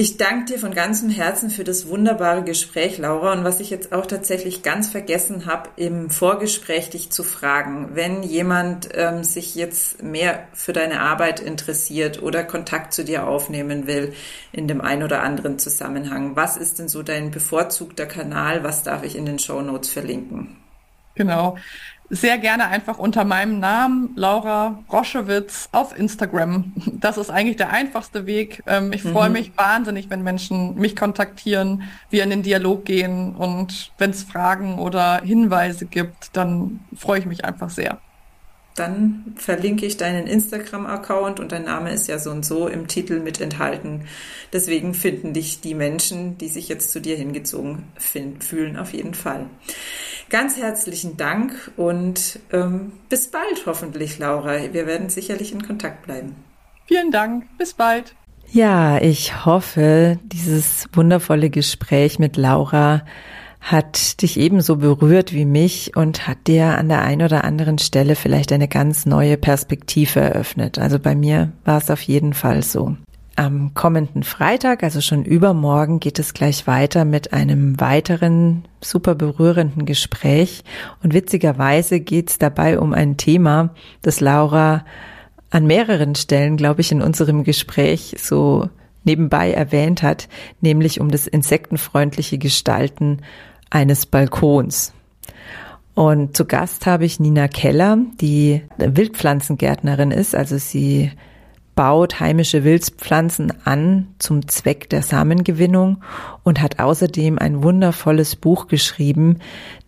Ich 0.00 0.16
danke 0.16 0.54
dir 0.54 0.58
von 0.58 0.72
ganzem 0.72 1.10
Herzen 1.10 1.50
für 1.50 1.62
das 1.62 1.86
wunderbare 1.86 2.42
Gespräch, 2.42 2.96
Laura. 2.96 3.34
Und 3.34 3.44
was 3.44 3.60
ich 3.60 3.68
jetzt 3.68 3.92
auch 3.92 4.06
tatsächlich 4.06 4.62
ganz 4.62 4.88
vergessen 4.88 5.44
habe, 5.44 5.68
im 5.76 6.08
Vorgespräch 6.08 6.88
dich 6.88 7.10
zu 7.10 7.22
fragen, 7.22 7.90
wenn 7.92 8.22
jemand 8.22 8.88
ähm, 8.94 9.24
sich 9.24 9.54
jetzt 9.54 10.02
mehr 10.02 10.48
für 10.54 10.72
deine 10.72 11.00
Arbeit 11.00 11.40
interessiert 11.40 12.22
oder 12.22 12.44
Kontakt 12.44 12.94
zu 12.94 13.04
dir 13.04 13.26
aufnehmen 13.26 13.86
will 13.86 14.14
in 14.52 14.68
dem 14.68 14.80
einen 14.80 15.02
oder 15.02 15.22
anderen 15.22 15.58
Zusammenhang, 15.58 16.34
was 16.34 16.56
ist 16.56 16.78
denn 16.78 16.88
so 16.88 17.02
dein 17.02 17.30
bevorzugter 17.30 18.06
Kanal? 18.06 18.64
Was 18.64 18.82
darf 18.82 19.02
ich 19.02 19.16
in 19.16 19.26
den 19.26 19.38
Show 19.38 19.60
Notes 19.60 19.90
verlinken? 19.90 20.56
Genau 21.14 21.56
sehr 22.10 22.38
gerne 22.38 22.66
einfach 22.66 22.98
unter 22.98 23.24
meinem 23.24 23.60
Namen, 23.60 24.10
Laura 24.16 24.82
Roschewitz, 24.92 25.68
auf 25.72 25.96
Instagram. 25.96 26.72
Das 27.00 27.16
ist 27.16 27.30
eigentlich 27.30 27.56
der 27.56 27.70
einfachste 27.70 28.26
Weg. 28.26 28.62
Ähm, 28.66 28.92
ich 28.92 29.04
mhm. 29.04 29.12
freue 29.12 29.30
mich 29.30 29.52
wahnsinnig, 29.56 30.10
wenn 30.10 30.22
Menschen 30.22 30.74
mich 30.74 30.96
kontaktieren, 30.96 31.84
wir 32.10 32.24
in 32.24 32.30
den 32.30 32.42
Dialog 32.42 32.84
gehen 32.84 33.34
und 33.36 33.92
wenn 33.96 34.10
es 34.10 34.24
Fragen 34.24 34.78
oder 34.78 35.22
Hinweise 35.22 35.86
gibt, 35.86 36.36
dann 36.36 36.80
freue 36.94 37.20
ich 37.20 37.26
mich 37.26 37.44
einfach 37.44 37.70
sehr 37.70 37.98
dann 38.74 39.34
verlinke 39.36 39.84
ich 39.84 39.96
deinen 39.96 40.26
Instagram-Account 40.26 41.40
und 41.40 41.52
dein 41.52 41.64
Name 41.64 41.92
ist 41.92 42.06
ja 42.06 42.18
so 42.18 42.30
und 42.30 42.44
so 42.44 42.68
im 42.68 42.86
Titel 42.86 43.20
mit 43.20 43.40
enthalten. 43.40 44.06
Deswegen 44.52 44.94
finden 44.94 45.32
dich 45.32 45.60
die 45.60 45.74
Menschen, 45.74 46.38
die 46.38 46.48
sich 46.48 46.68
jetzt 46.68 46.90
zu 46.92 47.00
dir 47.00 47.16
hingezogen 47.16 47.84
fühlen, 47.98 48.76
auf 48.76 48.92
jeden 48.92 49.14
Fall. 49.14 49.46
Ganz 50.28 50.56
herzlichen 50.56 51.16
Dank 51.16 51.72
und 51.76 52.38
ähm, 52.52 52.92
bis 53.08 53.28
bald 53.28 53.66
hoffentlich, 53.66 54.18
Laura. 54.18 54.72
Wir 54.72 54.86
werden 54.86 55.10
sicherlich 55.10 55.52
in 55.52 55.62
Kontakt 55.62 56.04
bleiben. 56.06 56.36
Vielen 56.86 57.10
Dank. 57.10 57.46
Bis 57.58 57.74
bald. 57.74 58.14
Ja, 58.52 59.00
ich 59.00 59.44
hoffe, 59.44 60.18
dieses 60.24 60.88
wundervolle 60.92 61.50
Gespräch 61.50 62.18
mit 62.18 62.36
Laura 62.36 63.04
hat 63.60 64.22
dich 64.22 64.38
ebenso 64.38 64.76
berührt 64.76 65.32
wie 65.34 65.44
mich 65.44 65.94
und 65.94 66.26
hat 66.26 66.46
dir 66.46 66.78
an 66.78 66.88
der 66.88 67.02
einen 67.02 67.22
oder 67.22 67.44
anderen 67.44 67.78
Stelle 67.78 68.16
vielleicht 68.16 68.52
eine 68.52 68.68
ganz 68.68 69.04
neue 69.06 69.36
Perspektive 69.36 70.20
eröffnet. 70.20 70.78
Also 70.78 70.98
bei 70.98 71.14
mir 71.14 71.52
war 71.64 71.78
es 71.78 71.90
auf 71.90 72.00
jeden 72.00 72.32
Fall 72.32 72.62
so. 72.62 72.96
Am 73.36 73.72
kommenden 73.74 74.22
Freitag, 74.22 74.82
also 74.82 75.00
schon 75.00 75.24
übermorgen, 75.24 76.00
geht 76.00 76.18
es 76.18 76.34
gleich 76.34 76.66
weiter 76.66 77.04
mit 77.04 77.32
einem 77.32 77.80
weiteren 77.80 78.64
super 78.80 79.14
berührenden 79.14 79.86
Gespräch. 79.86 80.64
Und 81.02 81.14
witzigerweise 81.14 82.00
geht 82.00 82.30
es 82.30 82.38
dabei 82.38 82.78
um 82.78 82.92
ein 82.92 83.16
Thema, 83.18 83.74
das 84.02 84.20
Laura 84.20 84.84
an 85.50 85.66
mehreren 85.66 86.14
Stellen, 86.14 86.56
glaube 86.56 86.80
ich, 86.80 86.92
in 86.92 87.02
unserem 87.02 87.44
Gespräch 87.44 88.16
so 88.18 88.68
nebenbei 89.04 89.52
erwähnt 89.52 90.02
hat, 90.02 90.28
nämlich 90.60 91.00
um 91.00 91.10
das 91.10 91.26
insektenfreundliche 91.26 92.38
Gestalten 92.38 93.20
eines 93.70 94.06
Balkons. 94.06 94.92
Und 95.94 96.36
zu 96.36 96.44
Gast 96.44 96.86
habe 96.86 97.04
ich 97.04 97.20
Nina 97.20 97.48
Keller, 97.48 97.98
die 98.20 98.62
Wildpflanzengärtnerin 98.78 100.10
ist. 100.10 100.34
Also 100.34 100.56
sie 100.58 101.10
baut 101.74 102.20
heimische 102.20 102.64
Wildpflanzen 102.64 103.52
an 103.64 104.08
zum 104.18 104.48
Zweck 104.48 104.90
der 104.90 105.02
Samengewinnung 105.02 106.02
und 106.42 106.60
hat 106.60 106.78
außerdem 106.78 107.38
ein 107.38 107.62
wundervolles 107.62 108.36
Buch 108.36 108.66
geschrieben 108.66 109.38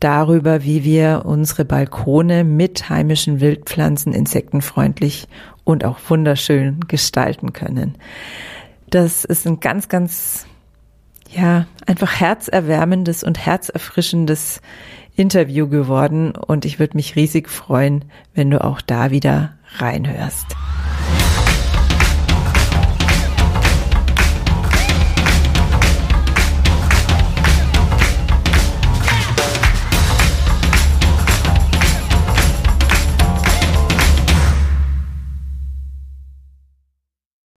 darüber, 0.01 0.64
wie 0.64 0.85
wir 0.85 1.23
unsere 1.25 1.64
Balkone 1.64 2.45
mit 2.45 2.88
heimischen 2.88 3.40
Wildpflanzen 3.40 4.12
insektenfreundlich 4.12 5.29
und 5.64 5.85
auch 5.85 5.99
wunderschön 6.09 6.81
gestalten 6.88 7.53
können. 7.53 7.97
Das 8.88 9.25
ist 9.25 9.47
ein 9.47 9.61
ganz, 9.61 9.88
ganz 9.88 10.47
ja, 11.35 11.66
einfach 11.87 12.21
herzerwärmendes 12.21 13.25
und 13.25 13.45
herzerfrischendes 13.45 14.61
Interview 15.16 15.68
geworden 15.68 16.33
und 16.33 16.64
ich 16.64 16.79
würde 16.79 16.97
mich 16.97 17.16
riesig 17.16 17.49
freuen, 17.49 18.05
wenn 18.35 18.51
du 18.51 18.62
auch 18.64 18.81
da 18.81 19.11
wieder 19.11 19.53
reinhörst. 19.79 20.47